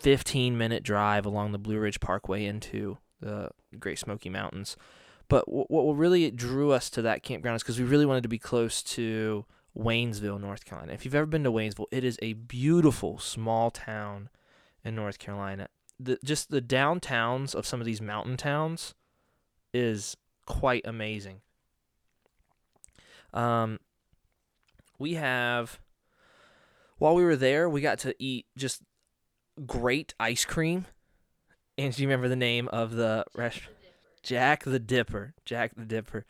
15 0.00 0.56
minute 0.56 0.82
drive 0.82 1.26
along 1.26 1.52
the 1.52 1.58
Blue 1.58 1.78
Ridge 1.78 2.00
Parkway 2.00 2.44
into 2.44 2.98
the 3.20 3.50
Great 3.78 3.98
Smoky 3.98 4.28
Mountains. 4.28 4.76
But 5.28 5.44
what 5.46 5.92
really 5.94 6.30
drew 6.30 6.72
us 6.72 6.88
to 6.90 7.02
that 7.02 7.22
campground 7.22 7.56
is 7.56 7.62
because 7.62 7.78
we 7.78 7.84
really 7.84 8.06
wanted 8.06 8.22
to 8.22 8.28
be 8.30 8.38
close 8.38 8.82
to 8.84 9.44
Waynesville, 9.76 10.40
North 10.40 10.64
Carolina. 10.64 10.92
If 10.92 11.04
you've 11.04 11.14
ever 11.14 11.26
been 11.26 11.44
to 11.44 11.52
Waynesville, 11.52 11.86
it 11.90 12.04
is 12.04 12.18
a 12.20 12.32
beautiful 12.32 13.18
small 13.18 13.70
town 13.70 14.28
in 14.84 14.94
North 14.94 15.18
Carolina. 15.18 15.68
The, 16.00 16.18
just 16.24 16.50
the 16.50 16.62
downtowns 16.62 17.54
of 17.54 17.66
some 17.66 17.80
of 17.80 17.86
these 17.86 18.00
mountain 18.00 18.36
towns 18.36 18.94
is 19.74 20.16
quite 20.46 20.86
amazing. 20.86 21.40
Um, 23.32 23.78
we 24.98 25.14
have 25.14 25.80
while 26.98 27.14
we 27.14 27.24
were 27.24 27.36
there, 27.36 27.68
we 27.68 27.80
got 27.80 28.00
to 28.00 28.14
eat 28.18 28.46
just 28.56 28.82
great 29.66 30.14
ice 30.18 30.44
cream. 30.44 30.86
And 31.76 31.94
do 31.94 32.02
you 32.02 32.08
remember 32.08 32.28
the 32.28 32.36
name 32.36 32.68
of 32.68 32.92
the 32.92 33.24
restaurant? 33.34 33.76
Jack 34.22 34.64
the 34.64 34.80
Dipper. 34.80 35.34
Jack 35.44 35.72
the 35.76 35.84
Dipper. 35.84 36.26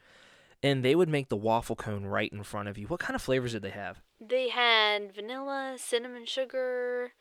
And 0.62 0.84
they 0.84 0.94
would 0.94 1.08
make 1.08 1.28
the 1.28 1.36
waffle 1.36 1.76
cone 1.76 2.04
right 2.04 2.32
in 2.32 2.42
front 2.42 2.68
of 2.68 2.76
you. 2.76 2.86
What 2.86 3.00
kind 3.00 3.14
of 3.14 3.22
flavors 3.22 3.52
did 3.52 3.62
they 3.62 3.70
have? 3.70 4.00
They 4.20 4.48
had 4.48 5.14
vanilla, 5.14 5.76
cinnamon 5.78 6.26
sugar. 6.26 7.12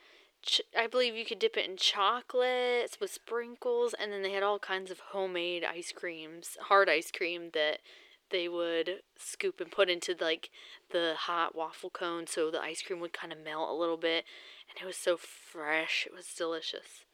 Ch- 0.41 0.61
I 0.77 0.87
believe 0.87 1.15
you 1.15 1.25
could 1.25 1.39
dip 1.39 1.55
it 1.55 1.69
in 1.69 1.77
chocolates 1.77 2.99
with 2.99 3.11
sprinkles, 3.11 3.93
and 3.93 4.11
then 4.11 4.23
they 4.23 4.31
had 4.31 4.43
all 4.43 4.57
kinds 4.57 4.89
of 4.89 4.99
homemade 5.11 5.63
ice 5.63 5.93
creams, 5.95 6.57
hard 6.61 6.89
ice 6.89 7.11
cream 7.11 7.51
that 7.53 7.79
they 8.29 8.47
would 8.47 9.01
scoop 9.17 9.59
and 9.59 9.71
put 9.71 9.89
into 9.89 10.15
like 10.19 10.49
the 10.91 11.13
hot 11.17 11.55
waffle 11.55 11.89
cone 11.89 12.27
so 12.27 12.51
the 12.51 12.61
ice 12.61 12.81
cream 12.81 12.99
would 12.99 13.13
kind 13.13 13.31
of 13.31 13.39
melt 13.43 13.69
a 13.69 13.73
little 13.73 13.97
bit 13.97 14.25
and 14.69 14.81
it 14.81 14.85
was 14.85 14.97
so 14.97 15.17
fresh 15.17 16.05
it 16.05 16.13
was 16.13 16.27
delicious 16.37 17.05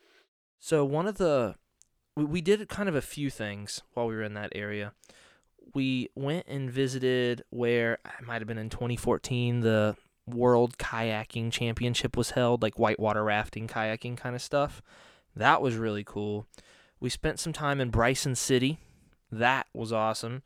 so 0.60 0.84
one 0.84 1.08
of 1.08 1.18
the 1.18 1.56
we, 2.16 2.24
we 2.24 2.42
did 2.42 2.68
kind 2.68 2.90
of 2.90 2.96
a 2.96 3.02
few 3.02 3.30
things 3.30 3.82
while 3.94 4.08
we 4.08 4.16
were 4.16 4.24
in 4.24 4.34
that 4.34 4.52
area 4.56 4.94
we 5.74 6.10
went 6.16 6.46
and 6.48 6.70
visited 6.70 7.44
where 7.50 8.00
uh, 8.06 8.10
I 8.20 8.26
might 8.26 8.42
have 8.42 8.48
been 8.48 8.58
in 8.58 8.70
2014 8.70 9.62
the 9.62 9.96
world 10.26 10.78
kayaking 10.78 11.52
championship 11.52 12.16
was 12.16 12.32
held 12.32 12.62
like 12.62 12.80
whitewater 12.80 13.24
rafting 13.24 13.68
kayaking 13.68 14.16
kind 14.16 14.36
of 14.36 14.42
stuff 14.42 14.82
that 15.36 15.62
was 15.62 15.76
really 15.76 16.04
cool 16.06 16.46
we 17.02 17.10
spent 17.10 17.42
some 17.42 17.52
time 17.52 17.82
in 17.82 17.90
bryson 17.90 18.34
city 18.34 18.80
that 19.30 19.68
was 19.74 19.92
awesome 19.92 20.42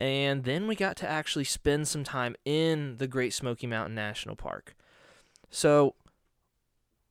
and 0.00 0.44
then 0.44 0.66
we 0.66 0.74
got 0.74 0.96
to 0.96 1.08
actually 1.08 1.44
spend 1.44 1.88
some 1.88 2.04
time 2.04 2.34
in 2.44 2.96
the 2.98 3.06
Great 3.06 3.32
Smoky 3.32 3.66
Mountain 3.66 3.94
National 3.94 4.36
Park. 4.36 4.74
So, 5.50 5.94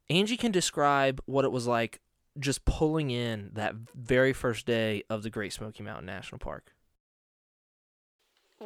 Angie 0.09 0.37
can 0.37 0.51
describe 0.51 1.21
what 1.25 1.45
it 1.45 1.51
was 1.51 1.65
like 1.65 2.01
just 2.39 2.65
pulling 2.65 3.09
in 3.09 3.51
that 3.53 3.73
very 3.95 4.33
first 4.33 4.65
day 4.65 5.03
of 5.09 5.23
the 5.23 5.29
Great 5.29 5.53
Smoky 5.53 5.81
Mountain 5.81 6.05
National 6.05 6.39
Park. 6.39 6.73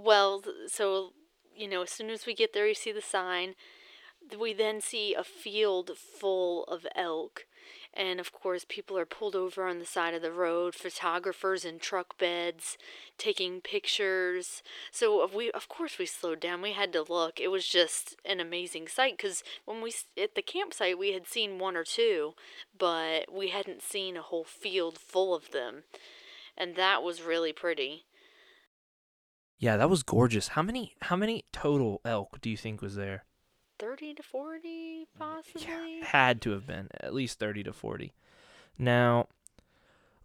Well, 0.04 0.44
so, 0.68 1.13
you 1.56 1.68
know, 1.68 1.82
as 1.82 1.92
soon 1.92 2.12
as 2.12 2.25
we 2.27 2.36
get 2.36 2.54
there, 2.54 2.68
you 2.68 2.75
see 2.75 2.92
the 2.92 3.01
sign. 3.01 3.56
We 4.38 4.54
then 4.54 4.80
see 4.80 5.16
a 5.16 5.24
field 5.24 5.92
full 5.98 6.66
of 6.66 6.86
elk. 6.96 7.46
And 7.94 8.20
of 8.20 8.32
course 8.32 8.66
people 8.68 8.98
are 8.98 9.06
pulled 9.06 9.36
over 9.36 9.66
on 9.66 9.80
the 9.80 9.86
side 9.86 10.13
of 10.13 10.22
the 10.22 10.32
road 10.32 10.75
photographers 10.75 11.66
in 11.66 11.80
truck 11.80 12.18
beds 12.18 12.77
taking 13.18 13.60
pictures. 13.60 14.62
So 14.92 15.27
we 15.34 15.51
of 15.51 15.68
course 15.68 15.98
we 15.98 16.06
slowed 16.06 16.39
down. 16.39 16.62
We 16.62 16.74
had 16.74 16.94
to 16.94 17.06
look. 17.08 17.39
It 17.39 17.50
was 17.50 17.68
just 17.68 18.16
an 18.24 18.39
amazing 18.39 18.88
sight 18.88 19.18
because 19.18 19.44
when 19.66 19.82
we 19.82 19.94
at 20.22 20.36
the 20.36 20.42
campsite 20.42 21.00
we 21.00 21.13
had 21.13 21.27
seen 21.27 21.60
one 21.60 21.75
or 21.75 21.84
two 21.84 22.34
but 22.77 23.34
we 23.34 23.50
hadn't 23.50 23.82
seen 23.82 24.16
a 24.16 24.22
whole 24.22 24.46
field 24.46 25.00
full 25.00 25.34
of 25.34 25.51
them. 25.51 25.84
And 26.58 26.75
that 26.75 27.04
was 27.04 27.22
really 27.22 27.54
pretty 27.54 28.06
yeah 29.57 29.77
that 29.77 29.89
was 29.89 30.03
gorgeous. 30.03 30.49
How 30.49 30.61
many 30.61 30.95
how 31.03 31.15
many 31.15 31.45
total 31.51 32.01
elk 32.05 32.39
do 32.41 32.49
you 32.49 32.57
think 32.57 32.81
was 32.81 32.95
there? 32.95 33.25
30 33.79 34.15
to 34.15 34.23
40 34.23 35.07
possibly? 35.17 35.67
Yeah, 35.67 36.05
had 36.05 36.41
to 36.41 36.51
have 36.51 36.65
been 36.65 36.87
at 36.99 37.13
least 37.13 37.39
30 37.39 37.63
to 37.63 37.73
40 37.73 38.13
now 38.77 39.27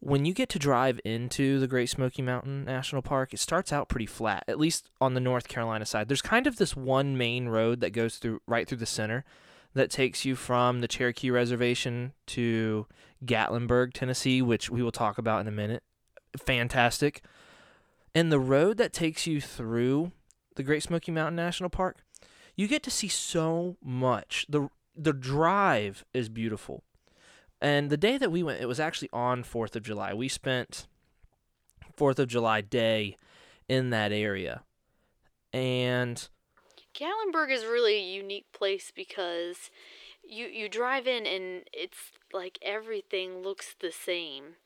when 0.01 0.25
you 0.25 0.35
get 0.35 0.49
to 0.49 0.59
drive 0.59 0.99
into 1.05 1.61
the 1.61 1.67
great 1.69 1.89
smoky 1.89 2.23
mountain 2.23 2.65
national 2.65 3.03
park 3.03 3.33
it 3.33 3.39
starts 3.39 3.73
out 3.73 3.89
pretty 3.89 4.07
flat 4.07 4.43
at 4.49 4.59
least 4.59 4.91
on 5.01 5.15
the 5.15 5.21
north 5.21 5.49
carolina 5.49 5.85
side. 5.87 6.09
There's 6.09 6.23
kind 6.23 6.47
of 6.47 6.57
this 6.57 6.75
one 6.75 7.17
main 7.17 7.49
road 7.49 7.81
that 7.81 7.91
goes 7.91 8.17
through 8.17 8.41
right 8.47 8.67
through 8.67 8.79
the 8.79 8.87
center 8.87 9.25
that 9.75 9.91
takes 9.91 10.25
you 10.25 10.35
from 10.35 10.81
the 10.81 10.89
cherokee 10.89 11.31
reservation 11.31 12.13
to 12.27 12.87
gatlinburg 13.25 13.93
tennessee 13.93 14.43
which 14.43 14.71
we 14.71 14.83
will 14.83 14.93
talk 14.93 15.19
about 15.19 15.41
in 15.41 15.49
a 15.49 15.53
minute. 15.53 15.83
Fantastic 16.39 17.23
and 18.15 18.31
the 18.31 18.41
road 18.41 18.77
that 18.79 18.93
takes 18.93 19.27
you 19.27 19.41
through 19.41 20.13
the 20.57 20.63
great 20.63 20.83
smoky 20.83 21.11
mountain 21.13 21.37
national 21.37 21.71
park 21.71 22.03
you 22.57 22.69
get 22.69 22.83
to 22.83 22.91
see 22.91 23.09
so 23.09 23.77
much. 23.83 24.47
The 24.49 24.69
the 24.95 25.13
drive 25.13 26.05
is 26.13 26.29
beautiful. 26.29 26.83
And 27.61 27.91
the 27.91 27.97
day 27.97 28.19
that 28.19 28.33
we 28.33 28.43
went, 28.43 28.61
it 28.61 28.67
was 28.67 28.81
actually 28.81 29.09
on 29.13 29.45
4th 29.45 29.77
of 29.77 29.85
July. 29.85 30.13
We 30.13 30.29
spent 30.29 30.87
4th 31.97 32.19
of 32.19 32.29
July 32.29 32.61
day 32.61 33.17
in 33.69 33.91
that 33.91 34.13
area. 34.13 34.65
And 35.53 36.29
Gatlinburg 36.95 37.51
is 37.51 37.65
really 37.65 37.95
a 37.95 38.15
unique 38.15 38.47
place 38.53 38.93
because 38.95 39.71
you 40.23 40.47
you 40.47 40.69
drive 40.69 41.07
in 41.07 41.27
and 41.27 41.63
it's 41.73 42.13
like 42.33 42.59
everything 42.63 43.43
looks 43.43 43.75
the 43.81 43.93
same 43.93 44.57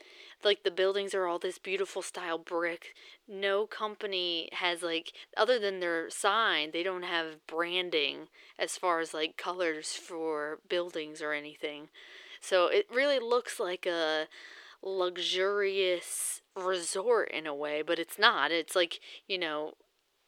like 0.44 0.62
the 0.62 0.70
buildings 0.70 1.14
are 1.14 1.26
all 1.26 1.38
this 1.38 1.58
beautiful 1.58 2.02
style 2.02 2.38
brick. 2.38 2.94
No 3.28 3.66
company 3.66 4.48
has 4.52 4.82
like 4.82 5.12
other 5.36 5.58
than 5.58 5.80
their 5.80 6.10
sign, 6.10 6.70
they 6.72 6.82
don't 6.82 7.04
have 7.04 7.46
branding 7.46 8.28
as 8.58 8.76
far 8.76 9.00
as 9.00 9.14
like 9.14 9.36
colors 9.36 9.94
for 9.94 10.58
buildings 10.68 11.20
or 11.20 11.32
anything. 11.32 11.88
So 12.40 12.66
it 12.66 12.86
really 12.92 13.18
looks 13.18 13.58
like 13.58 13.86
a 13.86 14.26
luxurious 14.82 16.42
resort 16.54 17.30
in 17.30 17.46
a 17.46 17.54
way, 17.54 17.82
but 17.82 17.98
it's 17.98 18.18
not. 18.18 18.52
It's 18.52 18.76
like, 18.76 19.00
you 19.26 19.38
know, 19.38 19.74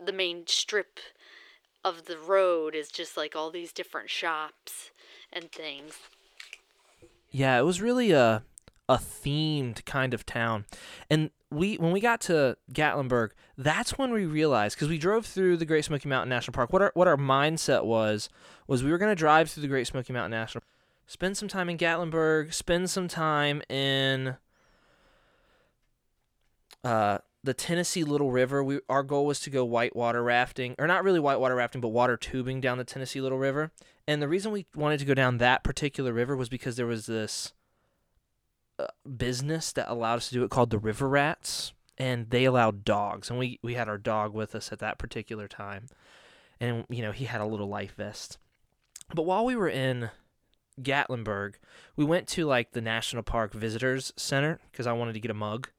the 0.04 0.12
main 0.12 0.46
strip 0.46 0.98
of 1.84 2.06
the 2.06 2.18
road 2.18 2.74
is 2.74 2.90
just 2.90 3.16
like 3.16 3.36
all 3.36 3.50
these 3.50 3.72
different 3.72 4.10
shops 4.10 4.90
and 5.32 5.50
things. 5.52 5.94
Yeah, 7.30 7.58
it 7.58 7.62
was 7.62 7.80
really 7.80 8.10
a 8.10 8.42
a 8.88 8.96
themed 8.96 9.84
kind 9.84 10.14
of 10.14 10.24
town. 10.24 10.64
And 11.10 11.30
we 11.50 11.76
when 11.76 11.92
we 11.92 12.00
got 12.00 12.20
to 12.22 12.56
Gatlinburg, 12.72 13.30
that's 13.56 13.98
when 13.98 14.12
we 14.12 14.26
realized 14.26 14.76
because 14.76 14.88
we 14.88 14.98
drove 14.98 15.26
through 15.26 15.56
the 15.58 15.64
Great 15.64 15.84
Smoky 15.84 16.08
Mountain 16.08 16.28
National 16.28 16.54
Park. 16.54 16.72
What 16.72 16.82
our 16.82 16.92
what 16.94 17.08
our 17.08 17.16
mindset 17.16 17.84
was 17.84 18.28
was 18.66 18.82
we 18.82 18.90
were 18.90 18.98
going 18.98 19.12
to 19.12 19.16
drive 19.16 19.50
through 19.50 19.62
the 19.62 19.68
Great 19.68 19.86
Smoky 19.86 20.12
Mountain 20.12 20.32
National, 20.32 20.62
Park, 20.62 20.70
spend 21.06 21.36
some 21.36 21.48
time 21.48 21.68
in 21.68 21.78
Gatlinburg, 21.78 22.52
spend 22.52 22.90
some 22.90 23.08
time 23.08 23.62
in 23.68 24.36
uh, 26.84 27.18
the 27.44 27.54
Tennessee 27.54 28.04
Little 28.04 28.30
River. 28.30 28.62
We 28.62 28.80
our 28.88 29.02
goal 29.02 29.26
was 29.26 29.40
to 29.40 29.50
go 29.50 29.64
whitewater 29.64 30.22
rafting, 30.22 30.74
or 30.78 30.86
not 30.86 31.04
really 31.04 31.20
whitewater 31.20 31.54
rafting, 31.54 31.80
but 31.80 31.88
water 31.88 32.16
tubing 32.16 32.60
down 32.60 32.78
the 32.78 32.84
Tennessee 32.84 33.20
Little 33.20 33.38
River. 33.38 33.70
And 34.06 34.22
the 34.22 34.28
reason 34.28 34.52
we 34.52 34.66
wanted 34.74 34.98
to 35.00 35.04
go 35.04 35.12
down 35.14 35.36
that 35.38 35.62
particular 35.62 36.12
river 36.14 36.34
was 36.34 36.48
because 36.48 36.76
there 36.76 36.86
was 36.86 37.04
this 37.06 37.52
business 39.16 39.72
that 39.72 39.90
allowed 39.90 40.16
us 40.16 40.28
to 40.28 40.34
do 40.34 40.44
it 40.44 40.50
called 40.50 40.70
the 40.70 40.78
River 40.78 41.08
Rats, 41.08 41.72
and 41.96 42.30
they 42.30 42.44
allowed 42.44 42.84
dogs, 42.84 43.30
and 43.30 43.38
we 43.38 43.58
we 43.62 43.74
had 43.74 43.88
our 43.88 43.98
dog 43.98 44.34
with 44.34 44.54
us 44.54 44.72
at 44.72 44.78
that 44.78 44.98
particular 44.98 45.48
time, 45.48 45.86
and 46.60 46.84
you 46.88 47.02
know 47.02 47.12
he 47.12 47.24
had 47.24 47.40
a 47.40 47.46
little 47.46 47.68
life 47.68 47.94
vest. 47.96 48.38
But 49.14 49.22
while 49.22 49.44
we 49.44 49.56
were 49.56 49.68
in 49.68 50.10
Gatlinburg, 50.80 51.54
we 51.96 52.04
went 52.04 52.28
to 52.28 52.46
like 52.46 52.72
the 52.72 52.80
National 52.80 53.22
Park 53.22 53.52
Visitors 53.52 54.12
Center 54.16 54.60
because 54.70 54.86
I 54.86 54.92
wanted 54.92 55.14
to 55.14 55.20
get 55.20 55.30
a 55.30 55.34
mug. 55.34 55.70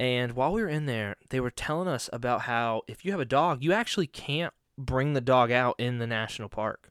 And 0.00 0.32
while 0.32 0.52
we 0.52 0.62
were 0.62 0.68
in 0.68 0.86
there, 0.86 1.16
they 1.30 1.40
were 1.40 1.50
telling 1.50 1.88
us 1.88 2.08
about 2.12 2.42
how 2.42 2.82
if 2.86 3.04
you 3.04 3.10
have 3.10 3.20
a 3.20 3.24
dog, 3.24 3.64
you 3.64 3.72
actually 3.72 4.06
can't 4.06 4.54
bring 4.76 5.12
the 5.12 5.20
dog 5.20 5.50
out 5.50 5.74
in 5.78 5.98
the 5.98 6.06
national 6.06 6.48
park. 6.48 6.90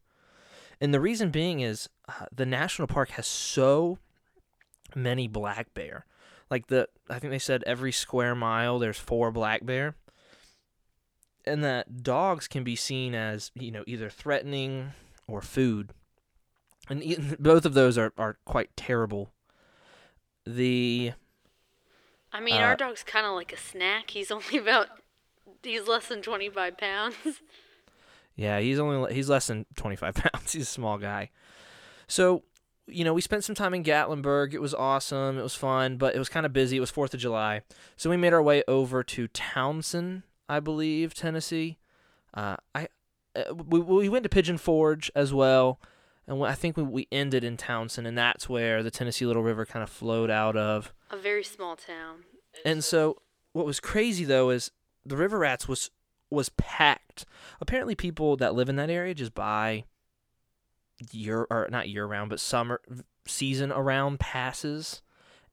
And 0.79 0.93
the 0.93 0.99
reason 0.99 1.31
being 1.31 1.61
is 1.61 1.89
uh, 2.07 2.25
the 2.35 2.45
national 2.45 2.87
park 2.87 3.11
has 3.11 3.25
so 3.25 3.97
many 4.97 5.27
black 5.27 5.73
bear. 5.73 6.05
Like 6.49 6.67
the 6.67 6.89
I 7.09 7.19
think 7.19 7.31
they 7.31 7.39
said 7.39 7.63
every 7.65 7.91
square 7.91 8.35
mile 8.35 8.79
there's 8.79 8.97
four 8.97 9.31
black 9.31 9.65
bear. 9.65 9.95
And 11.45 11.63
that 11.63 12.03
dogs 12.03 12.47
can 12.47 12.65
be 12.65 12.75
seen 12.75 13.15
as, 13.15 13.51
you 13.55 13.71
know, 13.71 13.83
either 13.87 14.09
threatening 14.09 14.91
or 15.29 15.41
food. 15.41 15.91
And 16.89 17.01
e- 17.03 17.17
both 17.39 17.63
of 17.65 17.73
those 17.73 17.97
are, 17.97 18.11
are 18.17 18.37
quite 18.43 18.75
terrible. 18.75 19.31
The 20.45 21.13
I 22.33 22.39
mean, 22.41 22.55
Uh, 22.55 22.65
our 22.65 22.75
dog's 22.75 23.03
kind 23.03 23.25
of 23.25 23.33
like 23.33 23.53
a 23.53 23.57
snack. 23.57 24.09
He's 24.11 24.31
only 24.31 24.57
about, 24.57 24.87
he's 25.63 25.87
less 25.87 26.07
than 26.07 26.21
25 26.21 26.77
pounds. 26.77 27.15
Yeah, 28.35 28.59
he's 28.59 28.77
only 28.77 29.13
he's 29.13 29.29
less 29.29 29.47
than 29.47 29.65
25 29.75 30.13
pounds. 30.33 30.51
He's 30.51 30.63
a 30.63 30.65
small 30.65 30.97
guy. 30.97 31.31
So, 32.07 32.43
you 32.87 33.03
know, 33.03 33.13
we 33.13 33.21
spent 33.21 33.43
some 33.43 33.55
time 33.55 33.73
in 33.73 33.83
Gatlinburg. 33.83 34.53
It 34.53 34.61
was 34.61 34.73
awesome. 34.73 35.37
It 35.37 35.43
was 35.43 35.55
fun, 35.55 35.97
but 35.97 36.15
it 36.15 36.19
was 36.19 36.29
kind 36.29 36.45
of 36.45 36.53
busy. 36.53 36.77
It 36.77 36.81
was 36.81 36.91
4th 36.91 37.13
of 37.13 37.19
July. 37.19 37.61
So 37.95 38.09
we 38.09 38.17
made 38.17 38.33
our 38.33 38.41
way 38.41 38.63
over 38.67 39.03
to 39.03 39.27
Townsend, 39.27 40.23
I 40.47 40.59
believe, 40.59 41.13
Tennessee. 41.13 41.77
Uh, 42.33 42.57
I 42.73 42.87
uh, 43.35 43.53
we, 43.53 43.79
we 43.79 44.09
went 44.09 44.23
to 44.23 44.29
Pigeon 44.29 44.57
Forge 44.57 45.11
as 45.15 45.33
well. 45.33 45.79
And 46.25 46.43
I 46.43 46.53
think 46.53 46.75
we, 46.75 46.83
we 46.83 47.07
ended 47.11 47.43
in 47.43 47.55
Townsend, 47.55 48.05
and 48.05 48.17
that's 48.17 48.49
where 48.49 48.83
the 48.83 48.91
Tennessee 48.91 49.25
Little 49.25 49.43
River 49.43 49.65
kind 49.65 49.83
of 49.83 49.89
flowed 49.89 50.29
out 50.29 50.57
of. 50.57 50.93
a 51.09 51.17
very 51.17 51.43
small 51.43 51.75
town. 51.75 52.23
And 52.65 52.83
so 52.83 53.17
what 53.53 53.65
was 53.65 53.79
crazy 53.79 54.23
though 54.23 54.49
is 54.49 54.71
the 55.05 55.17
River 55.17 55.39
Rats 55.39 55.67
was 55.67 55.89
was 56.29 56.49
packed. 56.49 57.25
Apparently 57.61 57.95
people 57.95 58.35
that 58.37 58.53
live 58.53 58.67
in 58.67 58.75
that 58.75 58.89
area 58.89 59.13
just 59.13 59.33
buy 59.33 59.85
year 61.11 61.45
or 61.49 61.67
not 61.69 61.89
year 61.89 62.05
round 62.05 62.29
but 62.29 62.39
summer 62.39 62.81
season 63.25 63.71
around 63.71 64.19
passes 64.19 65.01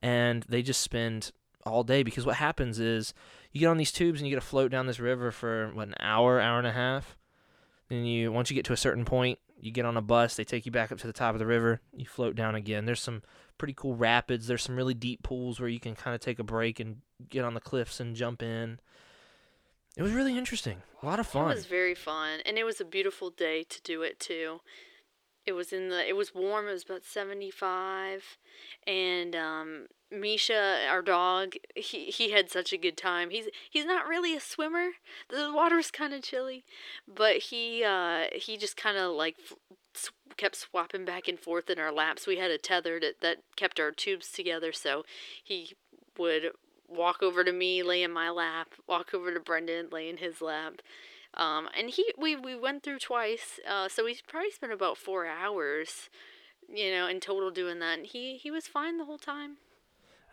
and 0.01 0.43
they 0.49 0.61
just 0.61 0.81
spend 0.81 1.31
all 1.65 1.83
day 1.83 2.03
because 2.03 2.25
what 2.25 2.35
happens 2.35 2.79
is 2.79 3.13
you 3.51 3.59
get 3.59 3.67
on 3.67 3.77
these 3.77 3.91
tubes 3.91 4.19
and 4.19 4.27
you 4.27 4.35
get 4.35 4.41
to 4.41 4.47
float 4.47 4.71
down 4.71 4.85
this 4.85 4.99
river 4.99 5.31
for 5.31 5.71
what 5.73 5.87
an 5.87 5.95
hour, 5.99 6.39
hour 6.39 6.57
and 6.57 6.67
a 6.67 6.71
half. 6.71 7.17
Then 7.89 8.05
you 8.05 8.31
once 8.31 8.49
you 8.49 8.55
get 8.55 8.65
to 8.65 8.73
a 8.73 8.77
certain 8.77 9.05
point, 9.05 9.39
you 9.59 9.71
get 9.71 9.85
on 9.85 9.97
a 9.97 10.01
bus, 10.01 10.35
they 10.35 10.43
take 10.43 10.65
you 10.65 10.71
back 10.71 10.91
up 10.91 10.99
to 10.99 11.07
the 11.07 11.13
top 11.13 11.33
of 11.33 11.39
the 11.39 11.45
river, 11.45 11.81
you 11.95 12.05
float 12.05 12.35
down 12.35 12.55
again. 12.55 12.85
There's 12.85 13.01
some 13.01 13.23
pretty 13.57 13.73
cool 13.73 13.95
rapids. 13.95 14.47
There's 14.47 14.63
some 14.63 14.75
really 14.75 14.93
deep 14.93 15.23
pools 15.23 15.59
where 15.59 15.69
you 15.69 15.79
can 15.79 15.95
kind 15.95 16.13
of 16.13 16.21
take 16.21 16.39
a 16.39 16.43
break 16.43 16.79
and 16.79 16.97
get 17.29 17.45
on 17.45 17.53
the 17.53 17.61
cliffs 17.61 17.99
and 17.99 18.15
jump 18.15 18.43
in. 18.43 18.79
It 19.95 20.03
was 20.03 20.11
really 20.11 20.37
interesting. 20.37 20.81
A 21.01 21.05
lot 21.05 21.19
of 21.19 21.27
fun. 21.27 21.51
It 21.51 21.55
was 21.55 21.65
very 21.65 21.95
fun, 21.95 22.41
and 22.45 22.57
it 22.57 22.65
was 22.65 22.81
a 22.81 22.85
beautiful 22.85 23.29
day 23.29 23.63
to 23.63 23.81
do 23.81 24.01
it 24.01 24.19
too. 24.19 24.59
It 25.45 25.53
was 25.53 25.71
in 25.71 25.89
the. 25.89 26.07
It 26.07 26.15
was 26.15 26.33
warm. 26.33 26.67
It 26.67 26.71
was 26.71 26.83
about 26.83 27.03
seventy 27.05 27.51
five, 27.51 28.37
and 28.87 29.35
um, 29.35 29.87
Misha, 30.11 30.85
our 30.89 31.01
dog, 31.01 31.53
he 31.75 32.05
he 32.05 32.31
had 32.31 32.49
such 32.49 32.73
a 32.73 32.77
good 32.77 32.97
time. 32.97 33.29
He's 33.29 33.47
he's 33.69 33.85
not 33.85 34.07
really 34.07 34.35
a 34.35 34.39
swimmer. 34.39 34.89
The 35.29 35.51
water's 35.53 35.91
kind 35.91 36.13
of 36.13 36.23
chilly, 36.23 36.63
but 37.07 37.37
he 37.37 37.83
uh 37.83 38.25
he 38.33 38.57
just 38.57 38.75
kind 38.77 38.97
of 38.97 39.11
like 39.13 39.35
f- 39.95 40.11
kept 40.37 40.55
swapping 40.55 41.05
back 41.05 41.27
and 41.27 41.39
forth 41.39 41.69
in 41.69 41.79
our 41.79 41.91
laps. 41.91 42.27
We 42.27 42.37
had 42.37 42.51
a 42.51 42.57
tether 42.57 42.99
that 42.99 43.21
that 43.21 43.37
kept 43.55 43.79
our 43.79 43.91
tubes 43.91 44.31
together, 44.31 44.71
so 44.71 45.05
he 45.43 45.73
would 46.17 46.51
walk 46.87 47.21
over 47.23 47.43
to 47.43 47.51
me, 47.51 47.83
lay 47.83 48.03
in 48.03 48.11
my 48.11 48.29
lap, 48.29 48.69
walk 48.87 49.13
over 49.13 49.33
to 49.33 49.39
Brendan, 49.39 49.89
lay 49.91 50.09
in 50.09 50.17
his 50.17 50.41
lap. 50.41 50.81
Um, 51.37 51.67
and 51.77 51.89
he 51.89 52.13
we, 52.17 52.35
we 52.35 52.55
went 52.55 52.83
through 52.83 52.99
twice, 52.99 53.59
uh, 53.69 53.89
so 53.89 54.05
we 54.05 54.17
probably 54.27 54.51
spent 54.51 54.71
about 54.71 54.97
four 54.97 55.25
hours, 55.25 56.09
you 56.67 56.91
know, 56.91 57.07
in 57.07 57.19
total 57.19 57.51
doing 57.51 57.79
that. 57.79 57.97
And 57.97 58.07
he 58.07 58.37
he 58.37 58.51
was 58.51 58.67
fine 58.67 58.97
the 58.97 59.05
whole 59.05 59.17
time. 59.17 59.57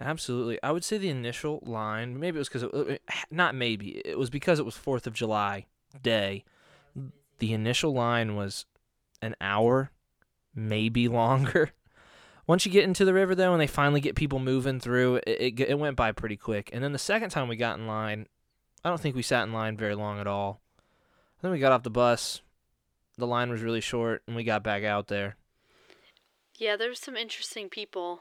Absolutely. 0.01 0.59
I 0.63 0.73
would 0.73 0.85
say 0.85 0.99
the 0.99 1.11
initial 1.11 1.61
line, 1.65 2.19
maybe 2.19 2.37
it 2.37 2.41
was 2.41 2.49
because, 2.49 2.99
not 3.31 3.55
maybe, 3.55 4.03
it 4.05 4.19
was 4.19 4.31
because 4.31 4.59
it 4.59 4.65
was 4.65 4.75
4th 4.75 5.07
of 5.07 5.15
July 5.15 5.67
day. 6.03 6.45
The 7.39 7.53
initial 7.53 7.93
line 7.93 8.35
was 8.35 8.67
an 9.21 9.37
hour, 9.41 9.91
maybe 10.55 11.09
longer. 11.09 11.71
Once 12.47 12.67
you 12.67 12.73
get 12.73 12.85
into 12.85 13.05
the 13.05 13.15
river, 13.15 13.35
though, 13.35 13.53
and 13.53 13.61
they 13.61 13.67
finally 13.69 14.01
get 14.01 14.17
people 14.17 14.41
moving 14.41 14.81
through, 14.81 15.17
it, 15.27 15.29
it, 15.29 15.61
it 15.61 15.79
went 15.79 15.97
by 15.97 16.11
pretty 16.11 16.37
quick. 16.37 16.71
And 16.73 16.83
then 16.83 16.93
the 16.93 16.99
second 16.99 17.31
time 17.31 17.47
we 17.47 17.57
got 17.57 17.79
in 17.79 17.87
line, 17.87 18.27
I 18.85 18.89
don't 18.89 19.01
think 19.01 19.15
we 19.15 19.23
sat 19.23 19.45
in 19.45 19.53
line 19.53 19.77
very 19.77 19.95
long 19.95 20.19
at 20.19 20.27
all. 20.27 20.62
Then 21.43 21.51
we 21.51 21.59
got 21.59 21.73
off 21.73 21.83
the 21.83 21.91
bus. 21.91 22.41
The 23.19 23.27
line 23.27 23.51
was 23.51 23.61
really 23.61 23.81
short, 23.81 24.23
and 24.27 24.35
we 24.35 24.45
got 24.45 24.63
back 24.63 24.85
out 24.85 25.09
there. 25.09 25.37
Yeah, 26.57 26.77
there's 26.77 27.01
some 27.01 27.17
interesting 27.17 27.69
people 27.69 28.21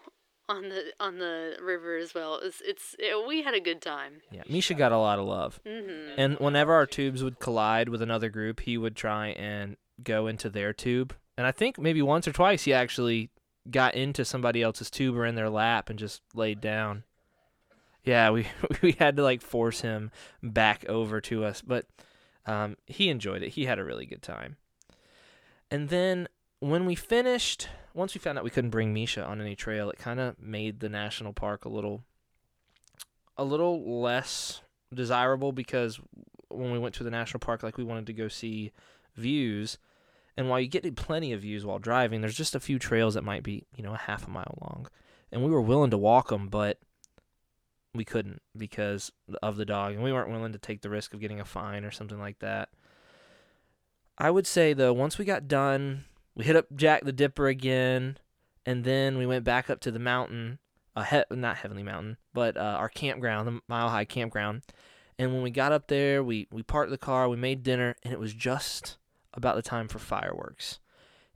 on 0.50 0.70
the 0.70 0.92
on 1.00 1.20
the 1.20 1.56
river 1.62 1.96
as 1.96 2.14
well. 2.14 2.40
It's 2.44 2.62
it's 2.66 2.96
it, 3.00 3.28
we 3.28 3.44
had 3.44 3.54
a 3.54 3.60
good 3.60 3.82
time. 3.82 4.22
Yeah, 4.32 4.44
Misha 4.50 4.74
got 4.74 4.92
a 4.92 4.98
lot 4.98 5.20
of 5.20 5.26
love. 5.26 5.60
hmm 5.66 6.10
And 6.18 6.38
whenever 6.40 6.74
our 6.74 6.86
tubes 6.86 7.24
would 7.24 7.40
collide 7.40 7.90
with 7.90 8.02
another 8.02 8.30
group, 8.30 8.62
he 8.62 8.78
would 8.78 8.96
try 8.96 9.28
and 9.30 9.78
go 10.04 10.28
into 10.28 10.50
their 10.50 10.74
tube. 10.74 11.16
And 11.38 11.48
I 11.48 11.52
think 11.52 11.80
maybe 11.80 12.02
once 12.02 12.28
or 12.28 12.34
twice 12.34 12.64
he 12.64 12.74
actually 12.74 13.30
got 13.70 13.96
into 13.96 14.26
somebody 14.26 14.62
else's 14.62 14.90
tube 14.90 15.16
or 15.16 15.26
in 15.26 15.36
their 15.36 15.50
lap 15.50 15.90
and 15.90 15.98
just 15.98 16.22
laid 16.34 16.60
down. 16.60 17.04
Yeah, 18.04 18.32
we 18.32 18.48
we 18.82 18.94
had 18.94 19.16
to 19.18 19.24
like 19.24 19.42
force 19.42 19.82
him 19.82 20.12
back 20.42 20.84
over 20.90 21.22
to 21.22 21.46
us, 21.46 21.62
but 21.62 21.86
um, 22.46 22.78
he 22.86 23.10
enjoyed 23.10 23.44
it. 23.44 23.50
He 23.50 23.66
had 23.66 23.80
a 23.80 23.84
really 23.84 24.06
good 24.06 24.22
time. 24.22 24.58
And 25.70 25.90
then 25.90 26.28
when 26.60 26.86
we 26.86 26.96
finished, 26.96 27.70
once 27.94 28.14
we 28.14 28.20
found 28.20 28.38
out 28.38 28.44
we 28.44 28.50
couldn't 28.50 28.70
bring 28.70 28.94
Misha 28.94 29.24
on 29.24 29.42
any 29.42 29.56
trail, 29.56 29.90
it 29.90 29.98
kind 29.98 30.20
of 30.20 30.40
made 30.40 30.80
the 30.80 30.90
national 30.90 31.34
park 31.34 31.66
a 31.66 31.70
little 31.70 32.04
a 33.38 33.44
little 33.44 34.02
less 34.02 34.62
desirable 34.94 35.52
because 35.52 36.00
when 36.50 36.72
we 36.72 36.78
went 36.80 36.94
to 36.96 37.04
the 37.04 37.10
national 37.10 37.40
park, 37.40 37.64
like 37.64 37.78
we 37.78 37.84
wanted 37.84 38.06
to 38.06 38.14
go 38.14 38.28
see 38.28 38.72
views. 39.16 39.78
And 40.38 40.50
while 40.50 40.60
you 40.60 40.68
get 40.68 40.96
plenty 40.96 41.34
of 41.34 41.42
views 41.42 41.66
while 41.66 41.80
driving, 41.80 42.22
there's 42.22 42.36
just 42.36 42.56
a 42.56 42.60
few 42.60 42.78
trails 42.78 43.14
that 43.16 43.24
might 43.24 43.44
be, 43.44 43.66
you 43.76 43.84
know, 43.84 43.94
a 43.94 43.98
half 43.98 44.28
a 44.28 44.30
mile 44.30 44.58
long. 44.62 44.88
And 45.32 45.44
we 45.44 45.50
were 45.50 45.62
willing 45.62 45.92
to 45.92 45.98
walk 45.98 46.30
them, 46.30 46.50
but 46.50 46.78
we 47.94 48.06
couldn't 48.06 48.42
because 48.58 49.12
of 49.42 49.58
the 49.58 49.66
dog. 49.66 49.94
And 49.94 50.04
we 50.04 50.14
weren't 50.14 50.32
willing 50.32 50.54
to 50.54 50.60
take 50.60 50.82
the 50.82 50.90
risk 50.90 51.14
of 51.14 51.20
getting 51.20 51.40
a 51.40 51.46
fine 51.46 51.84
or 51.84 51.92
something 51.92 52.20
like 52.20 52.40
that. 52.40 52.70
I 54.18 54.30
would 54.30 54.48
say, 54.48 54.74
though, 54.74 54.94
once 54.94 55.18
we 55.18 55.26
got 55.26 55.48
done, 55.48 56.06
we 56.36 56.46
hit 56.46 56.56
up 56.56 56.68
Jack 56.76 57.04
the 57.04 57.12
Dipper 57.12 57.48
again. 57.48 58.18
And 58.66 58.84
then 58.84 59.18
we 59.18 59.26
went 59.26 59.44
back 59.44 59.70
up 59.70 59.80
to 59.82 59.92
the 59.92 60.00
mountain, 60.00 60.60
uh, 60.96 61.04
he- 61.04 61.36
not 61.36 61.58
Heavenly 61.58 61.84
Mountain, 61.84 62.18
but 62.34 62.56
uh, 62.58 62.76
our 62.78 62.90
campground, 62.90 63.48
the 63.48 63.60
Mile 63.68 63.90
High 63.90 64.06
Campground. 64.06 64.62
And 65.18 65.34
when 65.34 65.42
we 65.42 65.50
got 65.50 65.72
up 65.72 65.88
there, 65.88 66.24
we, 66.24 66.48
we 66.52 66.62
parked 66.62 66.92
the 66.92 66.98
car, 66.98 67.28
we 67.28 67.38
made 67.38 67.64
dinner, 67.64 67.96
and 68.04 68.14
it 68.14 68.20
was 68.20 68.34
just 68.34 68.98
about 69.34 69.56
the 69.56 69.62
time 69.62 69.88
for 69.88 69.98
fireworks. 69.98 70.80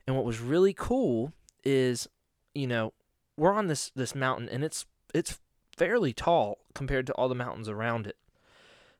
And 0.06 0.14
what 0.14 0.24
was 0.24 0.40
really 0.40 0.72
cool 0.72 1.32
is, 1.64 2.08
you 2.54 2.66
know, 2.66 2.92
we're 3.36 3.52
on 3.52 3.66
this 3.66 3.90
this 3.94 4.14
mountain 4.14 4.48
and 4.48 4.64
it's 4.64 4.86
it's 5.14 5.38
fairly 5.76 6.12
tall 6.12 6.58
compared 6.74 7.06
to 7.06 7.12
all 7.14 7.28
the 7.28 7.34
mountains 7.34 7.68
around 7.68 8.06
it. 8.06 8.16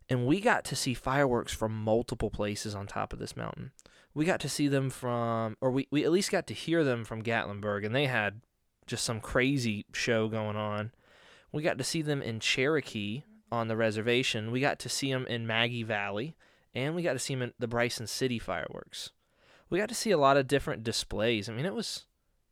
And 0.08 0.26
we 0.26 0.40
got 0.40 0.64
to 0.66 0.76
see 0.76 0.94
fireworks 0.94 1.52
from 1.52 1.72
multiple 1.72 2.30
places 2.30 2.74
on 2.74 2.86
top 2.86 3.12
of 3.12 3.18
this 3.18 3.36
mountain. 3.36 3.72
We 4.14 4.24
got 4.24 4.40
to 4.40 4.48
see 4.48 4.68
them 4.68 4.90
from 4.90 5.56
or 5.60 5.70
we, 5.70 5.88
we 5.90 6.04
at 6.04 6.12
least 6.12 6.30
got 6.30 6.46
to 6.48 6.54
hear 6.54 6.84
them 6.84 7.04
from 7.04 7.22
Gatlinburg 7.22 7.84
and 7.84 7.94
they 7.94 8.06
had 8.06 8.40
just 8.86 9.04
some 9.04 9.20
crazy 9.20 9.84
show 9.92 10.28
going 10.28 10.56
on. 10.56 10.92
We 11.52 11.62
got 11.62 11.78
to 11.78 11.84
see 11.84 12.02
them 12.02 12.22
in 12.22 12.40
Cherokee 12.40 13.24
on 13.50 13.68
the 13.68 13.76
reservation. 13.76 14.50
We 14.52 14.60
got 14.60 14.78
to 14.80 14.88
see 14.88 15.12
them 15.12 15.26
in 15.26 15.46
Maggie 15.46 15.82
Valley 15.82 16.36
and 16.74 16.94
we 16.94 17.02
got 17.02 17.14
to 17.14 17.18
see 17.18 17.34
them 17.34 17.42
in 17.42 17.52
the 17.58 17.68
Bryson 17.68 18.06
City 18.06 18.38
fireworks. 18.38 19.10
We 19.68 19.78
got 19.78 19.88
to 19.88 19.94
see 19.94 20.12
a 20.12 20.18
lot 20.18 20.36
of 20.36 20.46
different 20.46 20.84
displays. 20.84 21.48
I 21.48 21.52
mean, 21.52 21.66
it 21.66 21.74
was 21.74 22.06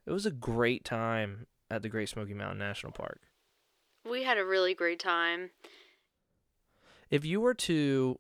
it 0.07 0.13
was 0.13 0.27
a 0.27 0.31
great 0.31 0.85
time 0.85 1.47
at 1.71 1.83
the 1.83 1.89
Great 1.89 2.09
Smoky 2.09 2.35
Mountain 2.35 2.59
National 2.59 2.93
Park. 2.93 3.21
We 4.09 4.25
had 4.25 4.39
a 4.39 4.45
really 4.45 4.75
great 4.75 4.99
time. 4.99 5.51
If 7.11 7.25
you 7.25 7.41
were 7.41 7.55
to 7.55 8.19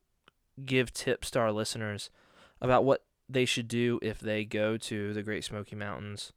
give 0.64 0.92
tips 0.92 1.31
to 1.33 1.40
our 1.40 1.53
listeners 1.53 2.11
about 2.61 2.85
what 2.85 3.05
they 3.29 3.44
should 3.44 3.68
do 3.68 3.99
if 4.03 4.20
they 4.20 4.44
go 4.44 4.77
to 4.77 5.12
the 5.12 5.23
Great 5.23 5.44
Smoky 5.44 5.77
Mountains, 5.77 6.33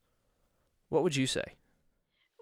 what 0.89 1.03
would 1.03 1.15
you 1.15 1.27
say? 1.27 1.55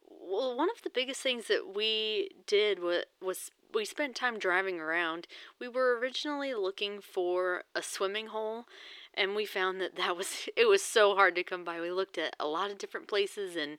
Well, 0.08 0.58
one 0.58 0.70
of 0.70 0.82
the 0.84 0.89
biggest 0.89 1.22
things 1.22 1.48
that 1.48 1.76
we 1.76 2.30
did 2.46 2.80
was, 2.80 3.04
was 3.22 3.52
we 3.74 3.86
spent 3.86 4.15
time 4.15 4.39
driving 4.39 4.80
around. 4.80 5.28
We 5.60 5.68
were 5.68 6.00
originally 6.00 6.54
looking 6.54 7.02
for 7.02 7.63
a 7.76 7.82
swimming 7.82 8.28
hole, 8.28 8.65
and 9.13 9.36
we 9.36 9.46
found 9.46 9.82
that 9.82 9.96
that 9.96 10.18
was 10.18 10.48
it 10.58 10.68
was 10.68 10.82
so 10.82 11.15
hard 11.15 11.36
to 11.36 11.44
come 11.44 11.63
by. 11.63 11.82
We 11.82 11.91
looked 11.91 12.18
at 12.18 12.36
a 12.39 12.48
lot 12.48 12.72
of 12.72 12.78
different 12.78 13.08
places, 13.08 13.56
and 13.56 13.78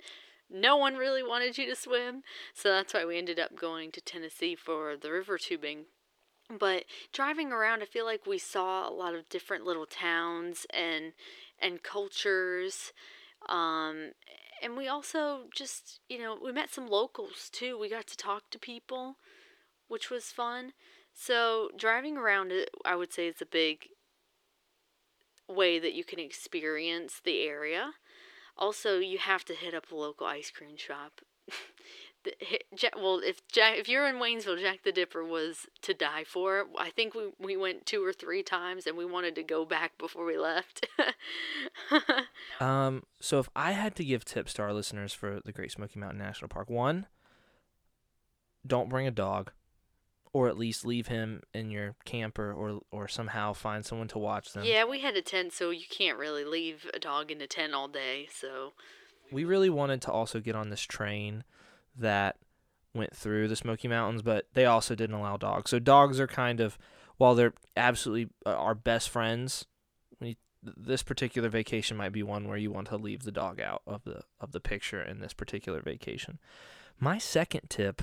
no 0.51 0.77
one 0.77 0.97
really 0.97 1.23
wanted 1.23 1.59
you 1.59 1.67
to 1.67 1.77
swim. 1.77 2.23
So 2.55 2.71
that's 2.71 2.95
why 2.95 3.05
we 3.05 3.19
ended 3.19 3.39
up 3.39 3.57
going 3.57 3.93
to 3.93 4.01
Tennessee 4.01 4.55
for 4.55 4.97
the 4.97 5.11
river 5.11 5.39
tubing. 5.39 5.87
But 6.49 6.85
driving 7.13 7.53
around, 7.53 7.83
I 7.83 7.87
feel 7.87 8.05
like 8.05 8.27
we 8.27 8.39
saw 8.39 8.89
a 8.89 8.93
lot 8.93 9.15
of 9.15 9.29
different 9.29 9.65
little 9.65 9.87
towns 9.87 10.67
and 10.73 11.13
and 11.61 11.83
cultures. 11.83 12.93
Um, 13.49 14.13
and 14.63 14.77
we 14.77 14.89
also 14.89 15.43
just, 15.55 16.01
you 16.09 16.19
know, 16.19 16.39
we 16.43 16.53
met 16.53 16.73
some 16.73 16.87
locals 16.87 17.51
too. 17.51 17.79
We 17.79 17.89
got 17.89 18.07
to 18.09 18.17
talk 18.17 18.51
to 18.51 18.59
people, 18.59 19.17
which 19.89 20.11
was 20.11 20.27
fun. 20.27 20.73
So, 21.15 21.71
driving 21.77 22.17
around, 22.17 22.53
it, 22.53 22.71
I 22.85 22.95
would 22.95 23.13
say, 23.13 23.27
is 23.27 23.41
a 23.41 23.47
big 23.47 23.89
way 25.49 25.79
that 25.79 25.95
you 25.95 26.05
can 26.05 26.19
experience 26.19 27.21
the 27.25 27.41
area. 27.41 27.93
Also, 28.59 28.99
you 28.99 29.19
have 29.19 29.45
to 29.47 29.55
hit 29.55 29.75
up 29.75 29.91
a 29.91 29.95
local 29.95 30.27
ice 30.27 30.51
cream 30.51 30.77
shop. 30.77 31.21
The- 32.25 32.35
hi- 32.43 32.59
Ja- 32.77 32.89
well, 33.01 33.21
if 33.25 33.47
Jack, 33.47 33.79
if 33.79 33.89
you're 33.89 34.05
in 34.09 34.17
Waynesville, 34.17 34.59
Jack 34.61 34.83
the 34.83 34.91
Dipper 34.91 35.23
was 35.25 35.67
to 35.83 35.95
die 35.95 36.25
for. 36.25 36.67
I 36.77 36.91
think 36.91 37.15
we 37.15 37.31
we 37.39 37.57
went 37.57 37.87
two 37.87 38.05
or 38.05 38.13
three 38.13 38.43
times, 38.43 38.85
and 38.85 38.97
we 38.97 39.05
wanted 39.05 39.37
to 39.37 39.45
go 39.45 39.65
back 39.65 39.97
before 39.97 40.25
we 40.25 40.37
left. 40.37 40.85
Um, 42.61 43.05
so 43.21 43.39
if 43.39 43.49
I 43.55 43.73
had 43.73 43.95
to 43.97 44.05
give 44.05 44.25
tips 44.25 44.55
to 44.55 44.63
our 44.63 44.73
listeners 44.73 45.13
for 45.13 45.41
the 45.45 45.53
Great 45.53 45.71
Smoky 45.71 46.01
Mountain 46.01 46.19
National 46.19 46.49
Park, 46.49 46.69
one, 46.71 47.07
don't 48.67 48.89
bring 48.89 49.07
a 49.07 49.11
dog, 49.13 49.53
or 50.37 50.49
at 50.49 50.59
least 50.59 50.85
leave 50.85 51.07
him 51.07 51.43
in 51.55 51.71
your 51.71 51.95
camper, 52.05 52.53
or 52.53 52.81
or 52.91 53.09
somehow 53.09 53.55
find 53.55 53.87
someone 53.87 54.09
to 54.09 54.19
watch 54.19 54.53
them. 54.53 54.65
yeah, 54.65 54.85
we 54.85 55.01
had 55.01 55.17
a 55.17 55.23
tent, 55.23 55.55
so 55.55 55.71
you 55.71 55.87
can't 55.89 56.19
really 56.19 56.45
leave 56.45 56.87
a 56.93 56.99
dog 56.99 57.31
in 57.31 57.41
a 57.41 57.47
tent 57.47 57.73
all 57.73 57.89
day. 57.89 58.29
So 58.31 58.73
We 59.33 59.45
really 59.45 59.71
wanted 59.71 60.03
to 60.03 60.13
also 60.13 60.41
get 60.41 60.55
on 60.55 60.69
this 60.69 60.83
train 60.83 61.45
that 61.99 62.37
went 62.95 63.17
through 63.17 63.49
the 63.49 63.57
Smoky 63.57 63.89
Mountains, 63.89 64.21
but 64.21 64.47
they 64.53 64.67
also 64.67 64.95
didn't 64.95 65.17
allow 65.17 65.39
dogs. 65.39 65.71
So 65.71 65.79
dogs 65.79 66.21
are 66.21 66.27
kind 66.27 66.61
of, 66.61 66.77
while 67.17 67.35
they're 67.35 67.55
absolutely 67.75 68.29
uh, 68.45 68.51
our 68.57 68.75
best 68.75 69.09
friends, 69.09 69.65
we, 70.21 70.37
this 70.63 71.03
particular 71.03 71.49
vacation 71.49 71.97
might 71.97 72.13
be 72.13 72.23
one 72.23 72.47
where 72.47 72.59
you 72.59 72.71
want 72.71 72.89
to 72.89 72.97
leave 72.99 73.23
the 73.23 73.33
dog 73.33 73.59
out 73.61 73.81
of 73.87 74.05
the 74.05 74.21
of 74.41 74.53
the 74.53 74.61
picture 74.61 75.01
in 75.03 75.21
this 75.21 75.33
particular 75.33 75.81
vacation. 75.81 76.39
My 77.01 77.19
second 77.19 77.69
tip, 77.69 78.03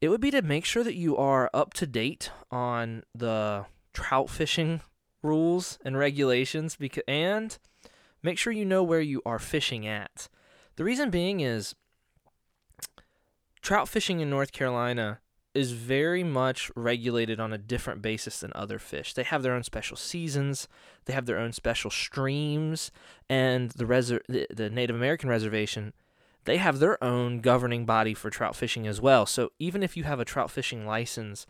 it 0.00 0.08
would 0.08 0.20
be 0.20 0.30
to 0.30 0.42
make 0.42 0.64
sure 0.64 0.84
that 0.84 0.94
you 0.94 1.16
are 1.16 1.50
up 1.52 1.74
to 1.74 1.86
date 1.86 2.30
on 2.50 3.02
the 3.14 3.66
trout 3.92 4.30
fishing 4.30 4.80
rules 5.22 5.78
and 5.84 5.98
regulations 5.98 6.76
because 6.76 7.02
and 7.08 7.58
make 8.22 8.38
sure 8.38 8.52
you 8.52 8.64
know 8.64 8.82
where 8.82 9.00
you 9.00 9.22
are 9.26 9.38
fishing 9.38 9.86
at. 9.86 10.28
The 10.76 10.84
reason 10.84 11.10
being 11.10 11.40
is 11.40 11.74
trout 13.60 13.88
fishing 13.88 14.20
in 14.20 14.30
North 14.30 14.52
Carolina 14.52 15.20
is 15.54 15.72
very 15.72 16.22
much 16.22 16.70
regulated 16.76 17.40
on 17.40 17.52
a 17.52 17.58
different 17.58 18.00
basis 18.00 18.40
than 18.40 18.52
other 18.54 18.78
fish. 18.78 19.14
They 19.14 19.24
have 19.24 19.42
their 19.42 19.54
own 19.54 19.64
special 19.64 19.96
seasons, 19.96 20.68
they 21.06 21.12
have 21.12 21.26
their 21.26 21.38
own 21.38 21.52
special 21.52 21.90
streams, 21.90 22.92
and 23.28 23.70
the 23.70 23.84
reser- 23.84 24.22
the, 24.28 24.46
the 24.54 24.70
Native 24.70 24.94
American 24.94 25.28
reservation, 25.28 25.94
they 26.48 26.56
have 26.56 26.78
their 26.78 27.02
own 27.02 27.40
governing 27.40 27.84
body 27.84 28.14
for 28.14 28.30
trout 28.30 28.56
fishing 28.56 28.86
as 28.86 29.00
well. 29.00 29.26
So 29.26 29.50
even 29.58 29.82
if 29.82 29.96
you 29.96 30.04
have 30.04 30.20
a 30.20 30.24
trout 30.24 30.50
fishing 30.50 30.86
license 30.86 31.46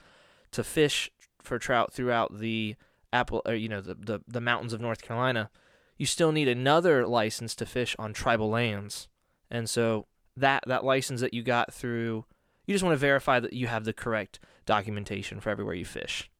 to 0.52 0.64
fish 0.64 1.10
for 1.40 1.58
trout 1.58 1.92
throughout 1.92 2.38
the 2.38 2.76
apple 3.12 3.40
or 3.46 3.54
you 3.54 3.68
know 3.68 3.80
the, 3.80 3.94
the, 3.94 4.20
the 4.26 4.40
mountains 4.40 4.72
of 4.72 4.80
North 4.80 5.02
Carolina, 5.02 5.50
you 5.96 6.06
still 6.06 6.32
need 6.32 6.48
another 6.48 7.06
license 7.06 7.54
to 7.56 7.66
fish 7.66 7.94
on 7.98 8.12
tribal 8.12 8.50
lands. 8.50 9.08
And 9.50 9.68
so 9.70 10.06
that 10.36 10.64
that 10.66 10.84
license 10.84 11.20
that 11.20 11.34
you 11.34 11.42
got 11.42 11.72
through 11.72 12.24
you 12.66 12.74
just 12.74 12.84
want 12.84 12.92
to 12.92 12.98
verify 12.98 13.40
that 13.40 13.54
you 13.54 13.66
have 13.66 13.84
the 13.84 13.94
correct 13.94 14.38
documentation 14.66 15.40
for 15.40 15.48
everywhere 15.48 15.74
you 15.74 15.86
fish. 15.86 16.30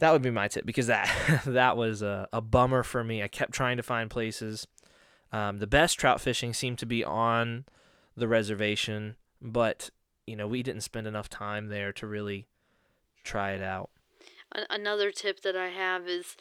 That 0.00 0.12
would 0.12 0.22
be 0.22 0.30
my 0.30 0.48
tip 0.48 0.66
because 0.66 0.88
that 0.88 1.42
that 1.46 1.76
was 1.76 2.02
a, 2.02 2.28
a 2.32 2.40
bummer 2.40 2.82
for 2.82 3.04
me. 3.04 3.22
I 3.22 3.28
kept 3.28 3.52
trying 3.52 3.76
to 3.76 3.82
find 3.82 4.10
places. 4.10 4.66
Um, 5.32 5.58
the 5.58 5.66
best 5.66 5.98
trout 5.98 6.20
fishing 6.20 6.52
seemed 6.52 6.78
to 6.78 6.86
be 6.86 7.04
on 7.04 7.64
the 8.16 8.28
reservation, 8.28 9.16
but 9.40 9.90
you 10.26 10.36
know 10.36 10.46
we 10.46 10.62
didn't 10.62 10.82
spend 10.82 11.06
enough 11.06 11.28
time 11.28 11.68
there 11.68 11.92
to 11.92 12.06
really 12.06 12.46
try 13.24 13.52
it 13.52 13.62
out. 13.62 13.90
Another 14.68 15.10
tip 15.10 15.42
that 15.42 15.56
I 15.56 15.68
have 15.68 16.08
is 16.08 16.36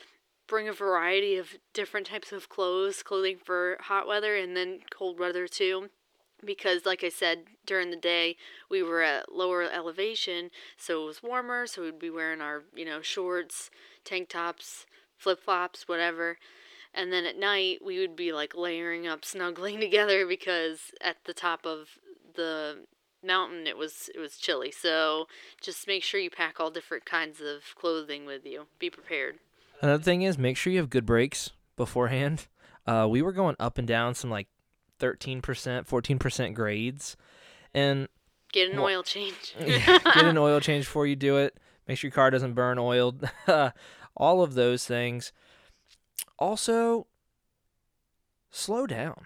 bring 0.48 0.68
a 0.68 0.74
variety 0.74 1.38
of 1.38 1.60
different 1.74 2.08
types 2.08 2.32
of 2.32 2.50
clothes, 2.50 3.04
clothing 3.04 3.38
for 3.38 3.78
hot 3.82 4.08
weather 4.08 4.36
and 4.36 4.58
then 4.58 4.80
cold 4.92 5.20
weather 5.20 5.48
too. 5.48 5.90
Because, 6.44 6.86
like 6.86 7.04
I 7.04 7.10
said, 7.10 7.44
during 7.66 7.92
the 7.92 7.98
day 7.98 8.38
we 8.70 8.82
were 8.82 9.02
at 9.02 9.32
lower 9.32 9.62
elevation, 9.64 10.50
so 10.78 11.04
it 11.04 11.06
was 11.06 11.22
warmer. 11.22 11.68
So 11.68 11.84
we'd 11.84 12.00
be 12.00 12.10
wearing 12.10 12.42
our, 12.42 12.64
you 12.74 12.86
know, 12.86 13.02
shorts, 13.02 13.70
tank 14.06 14.30
tops, 14.30 14.86
flip 15.18 15.44
flops, 15.44 15.88
whatever. 15.88 16.38
And 16.94 17.14
then 17.14 17.26
at 17.26 17.38
night 17.38 17.80
we 17.84 18.00
would 18.00 18.16
be 18.16 18.32
like 18.32 18.56
layering 18.56 19.08
up, 19.08 19.24
snuggling 19.24 19.80
together 19.82 20.26
because 20.26 20.92
at 21.02 21.18
the 21.26 21.34
top 21.34 21.66
of 21.66 21.90
the 22.36 22.86
mountain 23.24 23.68
it 23.68 23.78
was 23.78 24.10
it 24.16 24.20
was 24.20 24.38
chilly. 24.38 24.72
So 24.72 25.28
just 25.62 25.88
make 25.88 26.04
sure 26.04 26.20
you 26.20 26.30
pack 26.30 26.60
all 26.60 26.72
different 26.72 27.06
kinds 27.06 27.42
of 27.42 27.76
clothing 27.76 28.26
with 28.26 28.46
you. 28.46 28.68
Be 28.80 28.90
prepared. 28.90 29.40
Another 29.82 30.04
thing 30.04 30.22
is 30.24 30.38
make 30.38 30.58
sure 30.58 30.74
you 30.74 30.80
have 30.80 30.90
good 30.90 31.06
brakes 31.06 31.52
beforehand. 31.76 32.48
Uh, 32.86 33.08
we 33.10 33.22
were 33.22 33.32
going 33.32 33.56
up 33.60 33.78
and 33.78 33.88
down 33.88 34.16
some 34.16 34.30
like 34.30 34.48
13%, 35.00 35.42
14% 35.42 36.54
grades. 36.54 37.16
And 37.74 38.08
Get 38.52 38.72
an 38.72 38.80
oil 38.80 39.04
change. 39.04 39.56
get 39.64 40.26
an 40.26 40.38
oil 40.40 40.60
change 40.60 40.86
before 40.86 41.06
you 41.06 41.16
do 41.16 41.38
it. 41.38 41.58
Make 41.88 41.98
sure 41.98 42.08
your 42.08 42.16
car 42.16 42.32
doesn't 42.32 42.54
burn 42.54 42.80
oiled. 42.80 43.30
All 44.18 44.42
of 44.42 44.56
those 44.56 44.86
things. 44.86 45.32
Also, 46.40 47.06
slow 48.50 48.88
down. 48.88 49.26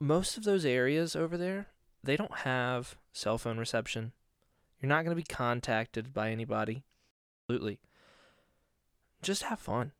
Most 0.00 0.36
of 0.36 0.44
those 0.44 0.64
areas 0.64 1.16
over 1.16 1.36
there, 1.36 1.68
they 2.02 2.16
don't 2.16 2.38
have 2.38 2.96
cell 3.12 3.38
phone 3.38 3.58
reception. 3.58 4.12
You're 4.80 4.88
not 4.88 5.04
going 5.04 5.16
to 5.16 5.22
be 5.22 5.34
contacted 5.34 6.12
by 6.12 6.30
anybody. 6.30 6.84
Absolutely. 7.42 7.78
Just 9.22 9.44
have 9.44 9.58
fun. 9.60 9.92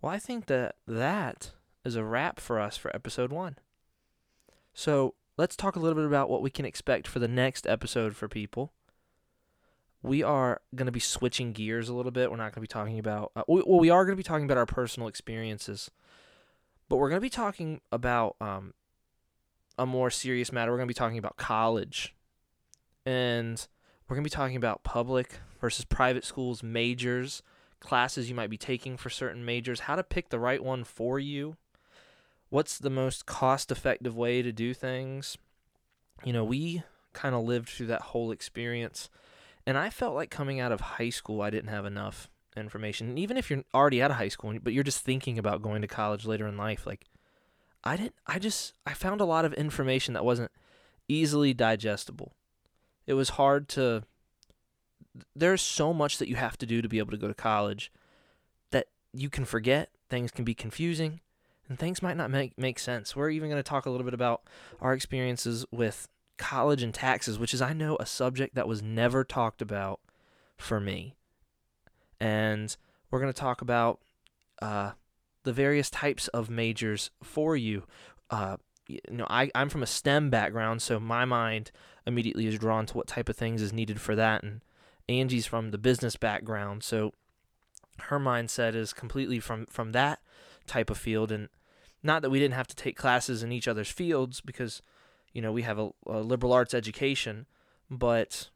Well, 0.00 0.12
I 0.12 0.18
think 0.18 0.46
that 0.46 0.76
that 0.86 1.52
is 1.84 1.96
a 1.96 2.04
wrap 2.04 2.40
for 2.40 2.60
us 2.60 2.76
for 2.76 2.94
episode 2.94 3.32
one. 3.32 3.58
So 4.74 5.14
let's 5.36 5.56
talk 5.56 5.76
a 5.76 5.80
little 5.80 5.96
bit 5.96 6.06
about 6.06 6.30
what 6.30 6.42
we 6.42 6.50
can 6.50 6.64
expect 6.64 7.06
for 7.06 7.20
the 7.20 7.28
next 7.28 7.66
episode 7.66 8.16
for 8.16 8.28
people. 8.28 8.72
We 10.02 10.22
are 10.22 10.60
going 10.74 10.86
to 10.86 10.92
be 10.92 11.00
switching 11.00 11.52
gears 11.52 11.88
a 11.88 11.94
little 11.94 12.10
bit. 12.10 12.30
We're 12.30 12.36
not 12.36 12.52
going 12.52 12.54
to 12.54 12.60
be 12.60 12.66
talking 12.66 12.98
about, 12.98 13.32
uh, 13.36 13.44
well, 13.46 13.78
we 13.78 13.90
are 13.90 14.04
going 14.04 14.14
to 14.14 14.20
be 14.20 14.24
talking 14.24 14.44
about 14.44 14.58
our 14.58 14.66
personal 14.66 15.08
experiences, 15.08 15.90
but 16.88 16.96
we're 16.96 17.08
going 17.08 17.20
to 17.20 17.24
be 17.24 17.30
talking 17.30 17.80
about 17.92 18.36
um, 18.40 18.74
a 19.78 19.86
more 19.86 20.10
serious 20.10 20.52
matter. 20.52 20.72
We're 20.72 20.78
going 20.78 20.88
to 20.88 20.94
be 20.94 20.98
talking 20.98 21.18
about 21.18 21.36
college, 21.36 22.14
and 23.06 23.66
we're 24.08 24.16
going 24.16 24.24
to 24.24 24.30
be 24.30 24.34
talking 24.34 24.56
about 24.56 24.82
public 24.82 25.40
versus 25.60 25.84
private 25.84 26.24
schools, 26.24 26.62
majors, 26.62 27.42
classes 27.78 28.28
you 28.28 28.34
might 28.34 28.50
be 28.50 28.58
taking 28.58 28.96
for 28.96 29.10
certain 29.10 29.44
majors, 29.44 29.80
how 29.80 29.94
to 29.94 30.02
pick 30.02 30.30
the 30.30 30.40
right 30.40 30.62
one 30.62 30.82
for 30.82 31.18
you 31.20 31.56
what's 32.52 32.76
the 32.76 32.90
most 32.90 33.24
cost 33.24 33.72
effective 33.72 34.14
way 34.14 34.42
to 34.42 34.52
do 34.52 34.74
things. 34.74 35.38
You 36.22 36.34
know, 36.34 36.44
we 36.44 36.82
kind 37.14 37.34
of 37.34 37.44
lived 37.44 37.70
through 37.70 37.86
that 37.86 38.02
whole 38.02 38.30
experience. 38.30 39.08
And 39.66 39.78
I 39.78 39.90
felt 39.90 40.14
like 40.14 40.30
coming 40.30 40.60
out 40.60 40.72
of 40.72 40.80
high 40.80 41.10
school, 41.10 41.42
I 41.42 41.50
didn't 41.50 41.70
have 41.70 41.86
enough 41.86 42.28
information. 42.56 43.08
And 43.08 43.18
even 43.18 43.36
if 43.36 43.50
you're 43.50 43.64
already 43.74 44.02
out 44.02 44.10
of 44.10 44.16
high 44.16 44.28
school, 44.28 44.56
but 44.62 44.72
you're 44.72 44.82
just 44.82 45.04
thinking 45.04 45.38
about 45.38 45.62
going 45.62 45.82
to 45.82 45.88
college 45.88 46.26
later 46.26 46.46
in 46.46 46.56
life, 46.56 46.86
like, 46.86 47.06
I 47.84 47.96
didn't, 47.96 48.14
I 48.26 48.38
just, 48.38 48.74
I 48.86 48.94
found 48.94 49.20
a 49.20 49.24
lot 49.24 49.44
of 49.44 49.54
information 49.54 50.14
that 50.14 50.24
wasn't 50.24 50.50
easily 51.08 51.52
digestible. 51.54 52.32
It 53.06 53.14
was 53.14 53.30
hard 53.30 53.68
to, 53.70 54.04
there's 55.34 55.62
so 55.62 55.92
much 55.92 56.18
that 56.18 56.28
you 56.28 56.36
have 56.36 56.56
to 56.58 56.66
do 56.66 56.82
to 56.82 56.88
be 56.88 56.98
able 56.98 57.10
to 57.10 57.16
go 57.16 57.28
to 57.28 57.34
college 57.34 57.92
that 58.70 58.86
you 59.12 59.28
can 59.28 59.44
forget. 59.44 59.90
Things 60.08 60.30
can 60.30 60.44
be 60.44 60.54
confusing 60.54 61.20
and 61.68 61.78
things 61.78 62.02
might 62.02 62.16
not 62.16 62.30
make 62.30 62.56
make 62.58 62.78
sense. 62.78 63.16
We're 63.16 63.30
even 63.30 63.48
going 63.48 63.62
to 63.62 63.68
talk 63.68 63.86
a 63.86 63.90
little 63.90 64.04
bit 64.04 64.14
about 64.14 64.42
our 64.80 64.92
experiences 64.92 65.64
with 65.70 66.08
college 66.38 66.82
and 66.82 66.92
taxes, 66.92 67.38
which 67.38 67.54
is 67.54 67.62
I 67.62 67.72
know 67.72 67.96
a 67.98 68.06
subject 68.06 68.54
that 68.54 68.68
was 68.68 68.82
never 68.82 69.24
talked 69.24 69.62
about 69.62 70.00
for 70.56 70.80
me. 70.80 71.14
And 72.20 72.74
we're 73.10 73.20
going 73.20 73.32
to 73.32 73.38
talk 73.38 73.60
about 73.60 74.00
uh, 74.60 74.92
the 75.42 75.52
various 75.52 75.90
types 75.90 76.28
of 76.28 76.50
majors 76.50 77.10
for 77.22 77.56
you. 77.56 77.84
Uh, 78.30 78.56
you 78.88 79.00
know, 79.10 79.26
I, 79.28 79.50
I'm 79.54 79.68
from 79.68 79.82
a 79.82 79.86
STEM 79.86 80.30
background, 80.30 80.82
so 80.82 80.98
my 80.98 81.24
mind 81.24 81.70
immediately 82.06 82.46
is 82.46 82.58
drawn 82.58 82.86
to 82.86 82.96
what 82.96 83.06
type 83.06 83.28
of 83.28 83.36
things 83.36 83.62
is 83.62 83.72
needed 83.72 84.00
for 84.00 84.14
that. 84.16 84.42
And 84.42 84.60
Angie's 85.08 85.46
from 85.46 85.70
the 85.70 85.78
business 85.78 86.16
background, 86.16 86.82
so 86.82 87.12
her 87.98 88.18
mindset 88.18 88.74
is 88.74 88.92
completely 88.92 89.38
from 89.38 89.66
from 89.66 89.92
that 89.92 90.20
type 90.66 90.90
of 90.90 90.98
field 90.98 91.30
and 91.30 91.48
not 92.02 92.22
that 92.22 92.30
we 92.30 92.38
didn't 92.38 92.54
have 92.54 92.66
to 92.66 92.76
take 92.76 92.96
classes 92.96 93.42
in 93.42 93.52
each 93.52 93.68
other's 93.68 93.90
fields 93.90 94.40
because 94.40 94.82
you 95.32 95.42
know 95.42 95.52
we 95.52 95.62
have 95.62 95.78
a, 95.78 95.90
a, 96.06 96.20
liberal 96.20 96.52
arts 96.52 96.74
education 96.74 97.46
but 97.90 98.50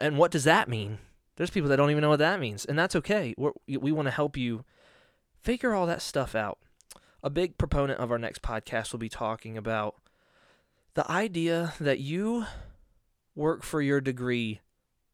and 0.00 0.18
what 0.18 0.30
does 0.30 0.44
that 0.44 0.68
mean 0.68 0.98
there's 1.36 1.50
people 1.50 1.68
that 1.68 1.76
don't 1.76 1.90
even 1.90 2.02
know 2.02 2.08
what 2.08 2.18
that 2.18 2.40
means 2.40 2.64
and 2.64 2.78
that's 2.78 2.96
okay 2.96 3.34
We're, 3.36 3.52
we 3.66 3.92
want 3.92 4.06
to 4.06 4.12
help 4.12 4.36
you 4.36 4.64
figure 5.42 5.74
all 5.74 5.86
that 5.86 6.02
stuff 6.02 6.34
out 6.34 6.58
a 7.22 7.30
big 7.30 7.58
proponent 7.58 8.00
of 8.00 8.10
our 8.10 8.18
next 8.18 8.42
podcast 8.42 8.92
will 8.92 8.98
be 8.98 9.08
talking 9.08 9.56
about 9.56 9.96
the 10.94 11.10
idea 11.10 11.74
that 11.80 12.00
you 12.00 12.46
work 13.34 13.62
for 13.62 13.80
your 13.80 14.00
degree 14.00 14.60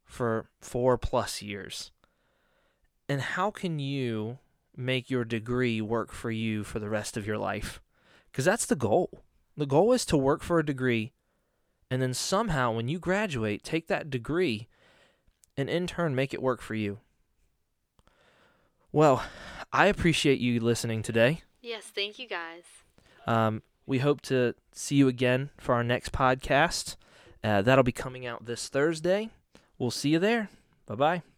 for 0.05 0.49
four 0.61 0.97
plus 0.97 1.43
years. 1.43 1.91
And 3.09 3.21
how 3.21 3.51
can 3.51 3.79
you 3.79 4.39
make 4.77 5.11
your 5.11 5.25
degree 5.25 5.81
work 5.81 6.13
for 6.13 6.31
you 6.31 6.65
for 6.65 6.79
the 6.79 6.89
rest 6.89 7.17
of 7.17 7.27
your 7.27 7.39
life? 7.39 7.81
Because 8.31 8.45
that's 8.45 8.67
the 8.67 8.77
goal. 8.77 9.24
The 9.57 9.67
goal 9.67 9.93
is 9.93 10.05
to 10.07 10.17
work 10.17 10.43
for 10.43 10.59
a 10.59 10.65
degree 10.65 11.13
and 11.91 12.03
then 12.03 12.15
somehow 12.15 12.73
when 12.73 12.89
you 12.89 12.99
graduate, 12.99 13.63
take 13.63 13.87
that 13.89 14.11
degree 14.11 14.69
and 15.57 15.71
in 15.71 15.87
turn 15.87 16.15
make 16.15 16.35
it 16.35 16.43
work 16.43 16.61
for 16.61 16.75
you. 16.75 16.99
Well, 18.91 19.25
I 19.73 19.87
appreciate 19.87 20.41
you 20.41 20.61
listening 20.61 21.03
today. 21.03 21.43
Yes, 21.61 21.85
thank 21.85 22.19
you 22.19 22.29
guys. 22.29 22.63
Um, 23.27 23.63
we 23.87 23.99
hope 23.99 24.21
to 24.23 24.55
see 24.73 24.97
you 24.97 25.09
again 25.09 25.51
for 25.59 25.75
our 25.75 25.85
next 25.85 26.13
podcast. 26.13 26.97
Uh, 27.43 27.63
that'll 27.63 27.85
be 27.85 27.93
coming 27.93 28.27
out 28.27 28.45
this 28.45 28.69
Thursday. 28.69 29.31
We'll 29.79 29.91
see 29.91 30.11
you 30.11 30.19
there. 30.19 30.49
Bye 30.87 30.95
bye. 30.95 31.34